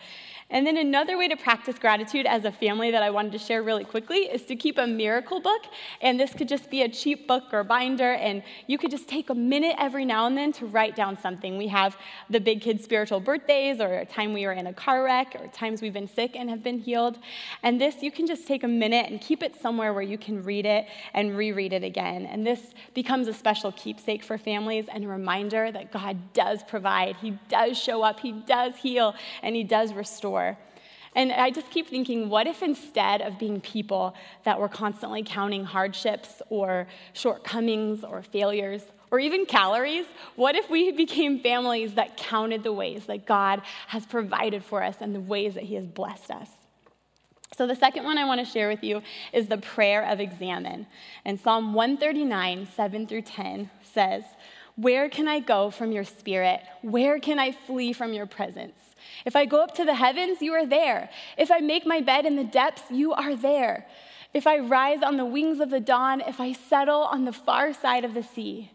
And 0.48 0.66
then 0.66 0.76
another 0.76 1.16
way 1.16 1.28
to 1.28 1.36
practice 1.36 1.78
gratitude 1.78 2.26
as 2.26 2.44
a 2.44 2.52
family 2.52 2.90
that 2.90 3.02
I 3.02 3.08
wanted 3.08 3.32
to 3.32 3.38
share 3.38 3.62
really 3.62 3.84
quickly 3.84 4.18
is 4.18 4.42
to 4.44 4.56
keep 4.56 4.76
a 4.76 4.86
miracle 4.86 5.40
book. 5.40 5.62
And 6.02 6.20
this 6.20 6.34
could 6.34 6.48
just 6.48 6.68
be 6.70 6.82
a 6.82 6.88
cheap 6.90 7.26
book 7.26 7.44
or 7.52 7.64
binder, 7.64 8.12
and 8.12 8.42
you 8.66 8.76
could 8.78 8.90
just 8.90 9.08
take 9.08 9.30
a 9.30 9.34
minute 9.34 9.76
every 9.78 10.04
now 10.04 10.26
and 10.26 10.36
then 10.36 10.52
to 10.52 10.66
write 10.66 10.94
down 10.96 11.18
something. 11.18 11.58
We 11.58 11.68
have 11.68 11.96
the 12.30 12.40
big 12.40 12.60
kids' 12.60 12.84
spiritual 12.84 13.20
birthdays, 13.20 13.80
or 13.80 13.94
a 13.94 14.06
time 14.06 14.32
we 14.32 14.46
were 14.46 14.52
in 14.52 14.66
a 14.66 14.74
car 14.74 15.04
wreck, 15.04 15.36
or 15.40 15.48
times 15.48 15.81
we've 15.82 15.92
been 15.92 16.08
sick 16.08 16.36
and 16.36 16.48
have 16.48 16.62
been 16.62 16.78
healed. 16.78 17.18
And 17.62 17.80
this, 17.80 18.02
you 18.02 18.10
can 18.10 18.26
just 18.26 18.46
take 18.46 18.64
a 18.64 18.68
minute 18.68 19.10
and 19.10 19.20
keep 19.20 19.42
it 19.42 19.60
somewhere 19.60 19.92
where 19.92 20.02
you 20.02 20.16
can 20.16 20.42
read 20.42 20.64
it 20.64 20.86
and 21.12 21.36
reread 21.36 21.72
it 21.72 21.84
again. 21.84 22.24
And 22.24 22.46
this 22.46 22.72
becomes 22.94 23.28
a 23.28 23.34
special 23.34 23.72
keepsake 23.72 24.22
for 24.22 24.38
families 24.38 24.86
and 24.90 25.04
a 25.04 25.08
reminder 25.08 25.70
that 25.72 25.92
God 25.92 26.16
does 26.32 26.62
provide, 26.62 27.16
He 27.16 27.38
does 27.48 27.76
show 27.76 28.02
up, 28.02 28.20
He 28.20 28.32
does 28.32 28.76
heal, 28.76 29.14
and 29.42 29.54
He 29.54 29.64
does 29.64 29.92
restore. 29.92 30.56
And 31.14 31.30
I 31.30 31.50
just 31.50 31.68
keep 31.70 31.88
thinking, 31.88 32.30
what 32.30 32.46
if 32.46 32.62
instead 32.62 33.20
of 33.20 33.38
being 33.38 33.60
people 33.60 34.14
that 34.44 34.58
were 34.58 34.68
constantly 34.68 35.22
counting 35.22 35.64
hardships 35.64 36.40
or 36.48 36.86
shortcomings 37.12 38.02
or 38.02 38.22
failures 38.22 38.82
or 39.12 39.20
even 39.20 39.44
calories, 39.44 40.06
what 40.36 40.56
if 40.56 40.68
we 40.70 40.90
became 40.90 41.38
families 41.38 41.94
that 41.94 42.16
counted 42.16 42.64
the 42.64 42.72
ways 42.72 43.04
that 43.06 43.26
God 43.26 43.60
has 43.86 44.06
provided 44.06 44.64
for 44.64 44.82
us 44.82 44.96
and 45.00 45.14
the 45.14 45.20
ways 45.20 45.54
that 45.54 45.64
He 45.64 45.74
has 45.74 45.86
blessed 45.86 46.30
us? 46.30 46.48
So, 47.54 47.66
the 47.66 47.76
second 47.76 48.04
one 48.04 48.16
I 48.16 48.24
want 48.24 48.40
to 48.40 48.50
share 48.50 48.68
with 48.68 48.82
you 48.82 49.02
is 49.34 49.46
the 49.46 49.58
prayer 49.58 50.06
of 50.06 50.18
examen. 50.18 50.86
And 51.26 51.38
Psalm 51.38 51.74
139, 51.74 52.66
7 52.74 53.06
through 53.06 53.22
10 53.22 53.70
says, 53.92 54.24
Where 54.76 55.10
can 55.10 55.28
I 55.28 55.40
go 55.40 55.70
from 55.70 55.92
your 55.92 56.04
spirit? 56.04 56.62
Where 56.80 57.20
can 57.20 57.38
I 57.38 57.52
flee 57.52 57.92
from 57.92 58.14
your 58.14 58.24
presence? 58.24 58.78
If 59.26 59.36
I 59.36 59.44
go 59.44 59.62
up 59.62 59.74
to 59.74 59.84
the 59.84 59.94
heavens, 59.94 60.40
you 60.40 60.54
are 60.54 60.64
there. 60.64 61.10
If 61.36 61.50
I 61.50 61.58
make 61.58 61.84
my 61.84 62.00
bed 62.00 62.24
in 62.24 62.36
the 62.36 62.44
depths, 62.44 62.90
you 62.90 63.12
are 63.12 63.36
there. 63.36 63.86
If 64.32 64.46
I 64.46 64.60
rise 64.60 65.02
on 65.02 65.18
the 65.18 65.26
wings 65.26 65.60
of 65.60 65.68
the 65.68 65.80
dawn, 65.80 66.22
if 66.22 66.40
I 66.40 66.52
settle 66.52 67.02
on 67.02 67.26
the 67.26 67.32
far 67.34 67.74
side 67.74 68.06
of 68.06 68.14
the 68.14 68.22
sea, 68.22 68.70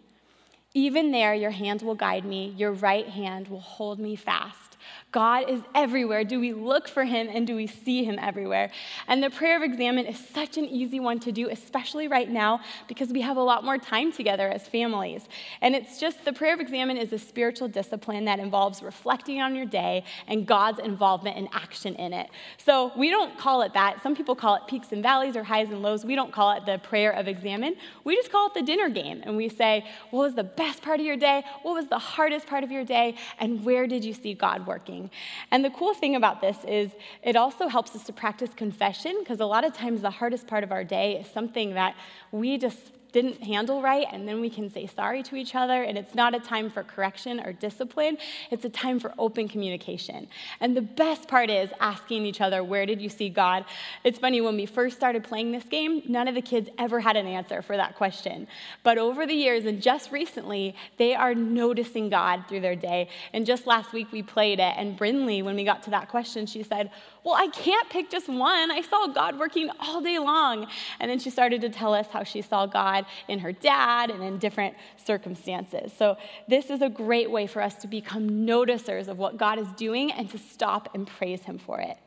even 0.78 1.12
there 1.12 1.34
your 1.34 1.52
hand 1.52 1.82
will 1.82 1.96
guide 1.96 2.24
me, 2.24 2.54
your 2.56 2.72
right 2.72 3.08
hand 3.08 3.48
will 3.48 3.60
hold 3.60 3.98
me 3.98 4.16
fast. 4.16 4.77
God 5.12 5.50
is 5.50 5.62
everywhere. 5.74 6.24
Do 6.24 6.40
we 6.40 6.54
look 6.54 6.88
for 6.88 7.04
him 7.04 7.30
and 7.32 7.48
do 7.48 7.56
we 7.56 7.66
see 7.66 8.04
him 8.04 8.20
everywhere? 8.22 8.70
And 9.08 9.24
the 9.24 9.30
prayer 9.30 9.56
of 9.56 9.64
examen 9.64 10.06
is 10.06 10.20
such 10.20 10.58
an 10.58 10.66
easy 10.66 11.00
one 11.00 11.20
to 11.22 11.32
do, 11.32 11.50
especially 11.50 12.08
right 12.08 12.30
now 12.30 12.60
because 12.88 13.10
we 13.10 13.22
have 13.22 13.38
a 13.38 13.42
lot 13.42 13.64
more 13.64 13.78
time 13.78 14.12
together 14.12 14.50
as 14.50 14.68
families. 14.68 15.28
And 15.62 15.76
it's 15.76 16.00
just 16.00 16.26
the 16.26 16.34
prayer 16.34 16.54
of 16.54 16.60
examen 16.60 16.98
is 16.98 17.14
a 17.14 17.18
spiritual 17.18 17.68
discipline 17.68 18.26
that 18.26 18.40
involves 18.40 18.84
reflecting 18.84 19.42
on 19.42 19.56
your 19.56 19.66
day 19.66 20.04
and 20.28 20.46
God's 20.46 20.80
involvement 20.80 21.38
and 21.38 21.48
action 21.54 21.96
in 21.96 22.14
it. 22.14 22.30
So 22.58 22.92
we 22.98 23.10
don't 23.10 23.38
call 23.38 23.62
it 23.62 23.74
that. 23.74 24.04
Some 24.04 24.16
people 24.16 24.36
call 24.36 24.56
it 24.56 24.64
peaks 24.68 24.92
and 24.92 25.02
valleys 25.02 25.36
or 25.36 25.44
highs 25.44 25.70
and 25.70 25.82
lows. 25.82 26.06
We 26.06 26.16
don't 26.16 26.32
call 26.32 26.52
it 26.52 26.66
the 26.66 26.80
prayer 26.80 27.12
of 27.12 27.28
examine. 27.28 27.76
We 28.04 28.16
just 28.16 28.32
call 28.32 28.48
it 28.48 28.54
the 28.54 28.62
dinner 28.62 28.90
game. 28.90 29.22
And 29.26 29.38
we 29.38 29.50
say, 29.50 29.86
what 30.12 30.22
was 30.22 30.36
the 30.36 30.44
best 30.44 30.82
part 30.82 31.00
of 31.00 31.06
your 31.06 31.18
day? 31.18 31.44
What 31.64 31.74
was 31.74 31.88
the 31.88 32.00
hardest 32.00 32.46
part 32.46 32.64
of 32.64 32.72
your 32.72 32.84
day? 32.84 33.16
And 33.40 33.64
where 33.64 33.88
did 33.88 34.04
you 34.04 34.14
see 34.14 34.34
God 34.34 34.66
working? 34.78 35.10
And 35.50 35.66
the 35.66 35.72
cool 35.72 35.96
thing 35.96 36.16
about 36.16 36.40
this 36.40 36.58
is 36.68 36.92
it 37.24 37.36
also 37.36 37.68
helps 37.68 37.96
us 37.96 38.04
to 38.04 38.14
practice 38.14 38.52
confession 38.56 39.16
because 39.20 39.40
a 39.40 39.46
lot 39.46 39.64
of 39.66 39.74
times 39.74 40.02
the 40.02 40.12
hardest 40.12 40.46
part 40.46 40.64
of 40.64 40.72
our 40.72 40.84
day 40.84 41.08
is 41.20 41.28
something 41.40 41.74
that 41.74 41.96
we 42.32 42.60
just 42.60 42.92
didn't 43.22 43.42
handle 43.42 43.82
right, 43.82 44.06
and 44.12 44.28
then 44.28 44.40
we 44.40 44.48
can 44.48 44.70
say 44.70 44.86
sorry 44.86 45.24
to 45.24 45.36
each 45.36 45.56
other. 45.56 45.82
And 45.82 45.98
it's 45.98 46.14
not 46.14 46.36
a 46.36 46.40
time 46.40 46.70
for 46.70 46.84
correction 46.84 47.40
or 47.40 47.52
discipline, 47.52 48.16
it's 48.52 48.64
a 48.64 48.70
time 48.70 49.00
for 49.00 49.12
open 49.18 49.48
communication. 49.48 50.28
And 50.60 50.78
the 50.78 50.84
best 50.84 51.28
part 51.28 51.50
is 51.50 51.72
asking 51.80 52.28
each 52.28 52.42
other, 52.42 52.64
Where 52.64 52.86
did 52.86 53.02
you 53.02 53.10
see 53.10 53.30
God? 53.30 53.66
It's 54.04 54.20
funny, 54.20 54.40
when 54.40 54.56
we 54.56 54.68
first 54.68 54.96
started 54.96 55.24
playing 55.24 55.52
this 55.52 55.64
game, 55.64 56.04
none 56.08 56.28
of 56.28 56.36
the 56.36 56.44
kids 56.44 56.70
ever 56.78 57.00
had 57.00 57.16
an 57.16 57.26
answer 57.26 57.64
for 57.64 57.76
that 57.76 57.96
question. 57.96 58.48
But 58.84 59.00
over 59.00 59.26
the 59.26 59.34
years, 59.34 59.66
and 59.66 59.82
just 59.82 60.12
recently, 60.12 60.76
they 60.98 61.16
are 61.16 61.34
noticing 61.34 62.10
God 62.10 62.44
through 62.48 62.62
their 62.62 62.76
day. 62.76 63.10
And 63.34 63.48
just 63.48 63.66
last 63.66 63.94
week, 63.94 64.12
we 64.12 64.22
played 64.22 64.60
it, 64.60 64.74
and 64.78 64.96
Brinley, 64.96 65.44
when 65.44 65.56
we 65.56 65.64
got 65.64 65.82
to 65.84 65.90
that 65.90 66.08
question, 66.10 66.46
she 66.46 66.62
said, 66.62 66.92
well, 67.28 67.36
I 67.36 67.48
can't 67.48 67.90
pick 67.90 68.10
just 68.10 68.30
one. 68.30 68.72
I 68.72 68.80
saw 68.80 69.08
God 69.08 69.38
working 69.38 69.70
all 69.82 70.00
day 70.00 70.18
long. 70.18 70.66
And 71.02 71.12
then 71.12 71.20
she 71.20 71.30
started 71.30 71.60
to 71.60 71.70
tell 71.70 71.94
us 71.94 72.08
how 72.08 72.24
she 72.24 72.42
saw 72.42 72.66
God 72.66 73.06
in 73.28 73.40
her 73.40 73.52
dad 73.52 74.12
and 74.12 74.24
in 74.24 74.38
different 74.38 74.76
circumstances. 75.06 75.92
So, 75.98 76.16
this 76.48 76.70
is 76.70 76.82
a 76.82 76.88
great 76.88 77.30
way 77.30 77.46
for 77.46 77.62
us 77.62 77.76
to 77.76 77.88
become 77.88 78.30
noticers 78.30 79.10
of 79.10 79.18
what 79.18 79.36
God 79.36 79.60
is 79.60 79.68
doing 79.74 80.10
and 80.14 80.30
to 80.30 80.38
stop 80.38 80.96
and 80.96 81.06
praise 81.06 81.42
Him 81.42 81.58
for 81.58 81.82
it. 81.82 81.98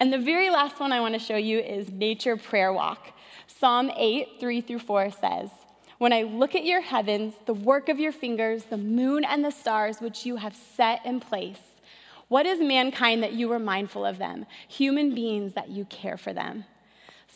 And 0.00 0.12
the 0.12 0.18
very 0.18 0.50
last 0.50 0.80
one 0.80 0.90
I 0.90 0.98
want 0.98 1.14
to 1.14 1.20
show 1.20 1.36
you 1.36 1.60
is 1.60 1.88
nature 1.90 2.36
prayer 2.36 2.72
walk. 2.72 3.12
Psalm 3.46 3.92
8, 3.94 4.40
3 4.40 4.60
through 4.60 4.80
4 4.80 5.12
says, 5.12 5.50
When 5.98 6.12
I 6.12 6.22
look 6.22 6.56
at 6.56 6.64
your 6.64 6.80
heavens, 6.80 7.34
the 7.46 7.54
work 7.54 7.88
of 7.88 8.00
your 8.00 8.10
fingers, 8.10 8.64
the 8.64 8.76
moon 8.76 9.24
and 9.24 9.44
the 9.44 9.52
stars 9.52 10.00
which 10.00 10.26
you 10.26 10.34
have 10.34 10.56
set 10.56 11.06
in 11.06 11.20
place, 11.20 11.60
what 12.28 12.46
is 12.46 12.60
mankind 12.60 13.22
that 13.22 13.32
you 13.32 13.50
are 13.52 13.58
mindful 13.58 14.04
of 14.04 14.18
them? 14.18 14.46
Human 14.68 15.14
beings 15.14 15.52
that 15.54 15.68
you 15.68 15.84
care 15.86 16.16
for 16.16 16.32
them. 16.32 16.64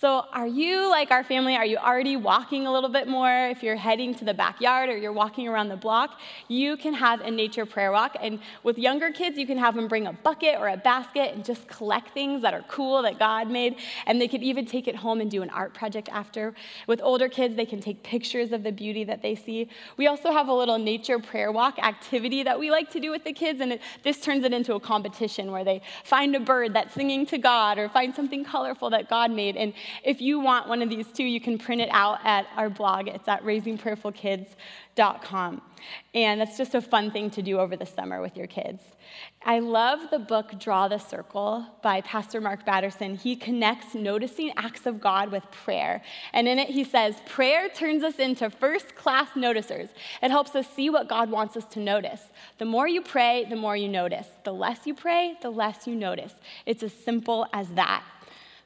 So, 0.01 0.27
are 0.33 0.47
you 0.47 0.89
like 0.89 1.11
our 1.11 1.25
family? 1.25 1.57
Are 1.57 1.67
you 1.67 1.77
already 1.77 2.15
walking 2.15 2.69
a 2.69 2.73
little 2.73 2.89
bit 2.89 3.09
more? 3.09 3.49
If 3.49 3.65
you're 3.65 3.75
heading 3.75 4.15
to 4.15 4.25
the 4.25 4.33
backyard 4.33 4.91
or 4.91 4.97
you're 4.97 5.13
walking 5.13 5.49
around 5.49 5.71
the 5.71 5.77
block, 5.77 6.21
you 6.47 6.77
can 6.77 6.95
have 6.95 7.21
a 7.21 7.33
nature 7.33 7.67
prayer 7.67 7.91
walk. 7.91 8.17
And 8.21 8.39
with 8.63 8.79
younger 8.79 9.11
kids, 9.11 9.37
you 9.37 9.45
can 9.45 9.59
have 9.59 9.75
them 9.75 9.89
bring 9.89 10.07
a 10.07 10.13
bucket 10.13 10.55
or 10.61 10.69
a 10.69 10.77
basket 10.77 11.35
and 11.35 11.45
just 11.45 11.67
collect 11.67 12.15
things 12.15 12.43
that 12.43 12.55
are 12.55 12.63
cool 12.69 13.03
that 13.03 13.19
God 13.19 13.51
made. 13.51 13.75
And 14.07 14.21
they 14.21 14.29
could 14.29 14.45
even 14.45 14.67
take 14.67 14.87
it 14.87 14.95
home 14.95 15.21
and 15.21 15.29
do 15.29 15.43
an 15.43 15.51
art 15.51 15.75
project 15.75 16.09
after. 16.13 16.55
With 16.87 17.01
older 17.03 17.29
kids, 17.29 17.57
they 17.57 17.67
can 17.67 17.81
take 17.81 18.01
pictures 18.05 18.53
of 18.53 18.63
the 18.63 18.71
beauty 18.71 19.03
that 19.03 19.21
they 19.21 19.35
see. 19.35 19.69
We 19.97 20.07
also 20.07 20.31
have 20.31 20.47
a 20.47 20.55
little 20.55 20.79
nature 20.79 21.19
prayer 21.19 21.51
walk 21.51 21.81
activity 21.81 22.45
that 22.45 22.57
we 22.57 22.71
like 22.71 22.89
to 22.93 23.01
do 23.01 23.11
with 23.11 23.25
the 23.25 23.33
kids. 23.33 23.61
And 23.61 23.73
it, 23.73 23.81
this 24.05 24.21
turns 24.21 24.45
it 24.45 24.53
into 24.53 24.75
a 24.75 24.81
competition 24.81 25.51
where 25.51 25.65
they 25.65 25.83
find 26.05 26.37
a 26.37 26.41
bird 26.41 26.73
that's 26.75 26.95
singing 26.95 27.27
to 27.27 27.39
God 27.39 27.79
or 27.79 27.89
find 27.89 28.15
something 28.15 28.45
colorful 28.45 28.91
that 28.91 29.11
God 29.11 29.33
made. 29.33 29.57
And 29.57 29.75
if 30.05 30.21
you 30.21 30.39
want 30.41 30.69
one 30.69 30.83
of 30.83 30.91
these 30.91 31.07
too, 31.09 31.25
you 31.25 31.41
can 31.41 31.59
print 31.59 31.81
it 31.81 31.89
out 31.93 32.19
at 32.25 32.47
our 32.57 32.71
blog. 32.71 33.09
It's 33.09 33.29
at 33.29 33.45
raisingprayerfulkids.com. 33.45 35.63
And 36.15 36.41
that's 36.41 36.57
just 36.57 36.75
a 36.75 36.81
fun 36.81 37.11
thing 37.11 37.31
to 37.31 37.43
do 37.43 37.59
over 37.59 37.77
the 37.77 37.87
summer 37.87 38.21
with 38.21 38.37
your 38.37 38.47
kids. 38.47 38.83
I 39.45 39.61
love 39.61 40.11
the 40.11 40.19
book 40.19 40.59
Draw 40.59 40.89
the 40.89 40.99
Circle 40.99 41.65
by 41.83 42.01
Pastor 42.01 42.41
Mark 42.41 42.67
Batterson. 42.67 43.15
He 43.15 43.37
connects 43.37 43.95
noticing 43.95 44.53
acts 44.57 44.85
of 44.85 45.01
God 45.01 45.31
with 45.31 45.49
prayer. 45.51 46.03
And 46.33 46.49
in 46.49 46.59
it, 46.59 46.69
he 46.69 46.85
says, 46.85 47.17
Prayer 47.27 47.69
turns 47.69 48.03
us 48.03 48.17
into 48.17 48.51
first 48.51 48.95
class 48.97 49.29
noticers. 49.31 49.89
It 50.23 50.31
helps 50.31 50.55
us 50.55 50.67
see 50.75 50.91
what 50.91 51.09
God 51.09 51.31
wants 51.31 51.57
us 51.57 51.65
to 51.67 51.81
notice. 51.81 52.21
The 52.59 52.65
more 52.65 52.89
you 52.89 53.01
pray, 53.01 53.47
the 53.49 53.57
more 53.57 53.77
you 53.77 53.89
notice. 53.89 54.27
The 54.45 54.53
less 54.53 54.87
you 54.87 54.95
pray, 54.95 55.39
the 55.41 55.51
less 55.51 55.87
you 55.87 55.95
notice. 55.95 56.35
It's 56.67 56.83
as 56.83 56.93
simple 56.93 57.47
as 57.53 57.69
that. 57.71 58.05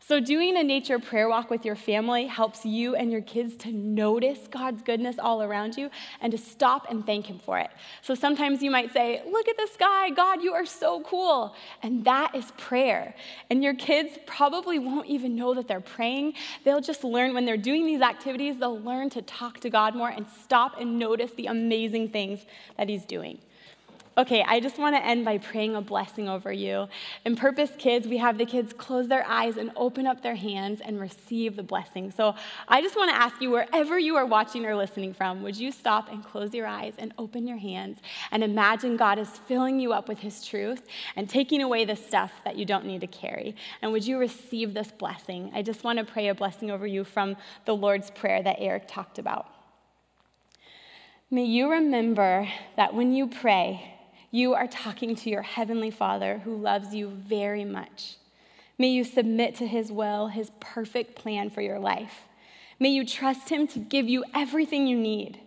So, 0.05 0.19
doing 0.19 0.57
a 0.57 0.65
nature 0.65 0.99
prayer 0.99 1.29
walk 1.29 1.49
with 1.49 1.65
your 1.65 1.77
family 1.77 2.27
helps 2.27 2.67
you 2.67 2.97
and 2.97 3.13
your 3.13 3.21
kids 3.21 3.55
to 3.59 3.71
notice 3.71 4.49
God's 4.51 4.83
goodness 4.83 5.17
all 5.17 5.45
around 5.45 5.77
you 5.77 5.91
and 6.21 6.33
to 6.33 6.39
stop 6.39 6.91
and 6.91 7.07
thank 7.07 7.27
Him 7.27 7.39
for 7.39 7.61
it. 7.61 7.71
So, 8.03 8.17
sometimes 8.17 8.65
you 8.65 8.71
might 8.71 8.93
say, 8.93 9.23
Look 9.31 9.47
at 9.47 9.57
the 9.57 9.69
sky, 9.73 10.11
God, 10.11 10.43
you 10.43 10.55
are 10.55 10.67
so 10.67 11.03
cool. 11.03 11.55
And 11.85 12.05
that 12.05 12.35
is 12.35 12.51
prayer. 12.59 13.15
And 13.49 13.63
your 13.63 13.75
kids 13.75 14.19
probably 14.27 14.81
won't 14.81 15.07
even 15.07 15.37
know 15.37 15.55
that 15.55 15.69
they're 15.69 15.81
praying. 15.81 16.35
They'll 16.65 16.81
just 16.81 17.05
learn 17.05 17.33
when 17.33 17.45
they're 17.45 17.57
doing 17.57 17.87
these 17.87 18.03
activities, 18.03 18.59
they'll 18.59 18.81
learn 18.81 19.09
to 19.11 19.23
talk 19.23 19.61
to 19.61 19.71
God 19.71 19.95
more 19.95 20.09
and 20.09 20.27
stop 20.43 20.81
and 20.81 20.99
notice 20.99 21.31
the 21.37 21.47
amazing 21.47 22.09
things 22.09 22.45
that 22.77 22.89
He's 22.89 23.05
doing. 23.05 23.39
Okay, 24.19 24.45
I 24.47 24.61
just 24.61 24.77
want 24.77 24.95
to 24.95 25.03
end 25.03 25.25
by 25.25 25.39
praying 25.39 25.75
a 25.75 25.81
blessing 25.81 26.29
over 26.29 26.53
you. 26.53 26.87
In 27.25 27.35
Purpose 27.35 27.71
Kids, 27.79 28.07
we 28.07 28.19
have 28.19 28.37
the 28.37 28.45
kids 28.45 28.75
close 28.75 29.09
their 29.09 29.27
eyes 29.27 29.57
and 29.57 29.71
open 29.75 30.07
up 30.07 30.23
their 30.23 30.35
hands 30.35 30.83
and 30.85 31.01
receive 31.01 31.57
the 31.57 31.63
blessing. 31.63 32.11
So 32.15 32.35
I 32.69 32.83
just 32.83 32.95
want 32.95 33.11
to 33.11 33.17
ask 33.17 33.41
you, 33.41 33.51
wherever 33.51 33.99
you 33.99 34.17
are 34.17 34.27
watching 34.27 34.67
or 34.67 34.77
listening 34.77 35.15
from, 35.15 35.43
would 35.43 35.57
you 35.57 35.73
stop 35.73 36.13
and 36.13 36.23
close 36.23 36.53
your 36.53 36.67
eyes 36.67 36.93
and 36.99 37.15
open 37.17 37.47
your 37.47 37.57
hands 37.57 38.01
and 38.33 38.45
imagine 38.45 38.99
God 38.99 39.19
is 39.19 39.31
filling 39.31 39.81
you 39.81 39.95
up 39.95 40.09
with 40.09 40.19
His 40.19 40.47
truth 40.47 40.83
and 41.17 41.27
taking 41.27 41.63
away 41.63 41.87
the 41.87 41.97
stuff 41.97 42.33
that 42.45 42.57
you 42.57 42.67
don't 42.67 42.85
need 42.85 43.01
to 43.01 43.07
carry? 43.07 43.57
And 43.81 43.93
would 43.93 44.07
you 44.07 44.19
receive 44.19 44.75
this 44.75 44.93
blessing? 44.93 45.51
I 45.55 45.63
just 45.63 45.85
want 45.85 45.99
to 45.99 46.05
pray 46.05 46.29
a 46.29 46.35
blessing 46.35 46.71
over 46.71 46.87
you 46.87 47.05
from 47.05 47.35
the 47.65 47.75
Lord's 47.75 48.11
Prayer 48.11 48.43
that 48.43 48.57
Eric 48.59 48.89
talked 48.89 49.19
about. 49.19 49.49
May 51.31 51.45
you 51.45 51.71
remember 51.71 52.47
that 52.77 52.93
when 52.93 53.15
you 53.15 53.27
pray, 53.27 54.01
you 54.33 54.55
are 54.55 54.67
talking 54.67 55.15
to 55.15 55.31
your 55.31 55.43
Heavenly 55.43 55.91
Father 55.91 56.39
who 56.39 56.57
loves 56.57 56.95
you 56.95 57.09
very 57.11 57.67
much. 57.67 58.17
May 58.79 58.89
you 58.89 59.05
submit 59.05 59.55
to 59.57 59.67
His 59.67 59.93
will, 59.93 60.29
His 60.29 60.51
perfect 60.59 61.15
plan 61.15 61.51
for 61.51 61.61
your 61.61 61.79
life. 61.79 62.23
May 62.81 62.89
you 62.89 63.07
trust 63.07 63.51
Him 63.51 63.67
to 63.69 63.79
give 63.79 64.09
you 64.09 64.25
everything 64.35 64.87
you 64.87 64.97
need. 64.97 65.39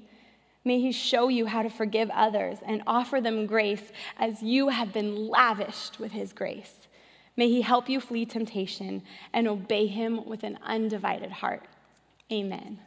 May 0.63 0.79
He 0.79 0.91
show 0.91 1.29
you 1.29 1.47
how 1.47 1.63
to 1.63 1.69
forgive 1.69 2.11
others 2.11 2.59
and 2.63 2.83
offer 2.85 3.19
them 3.19 3.47
grace 3.47 3.91
as 4.17 4.43
you 4.43 4.69
have 4.69 4.93
been 4.93 5.29
lavished 5.29 5.99
with 5.99 6.11
His 6.11 6.31
grace. 6.31 6.87
May 7.35 7.49
He 7.49 7.61
help 7.61 7.89
you 7.89 7.99
flee 7.99 8.25
temptation 8.25 9.01
and 9.33 9.47
obey 9.47 9.87
Him 9.87 10.25
with 10.25 10.43
an 10.43 10.59
undivided 10.63 11.31
heart. 11.31 11.63
Amen. 12.31 12.79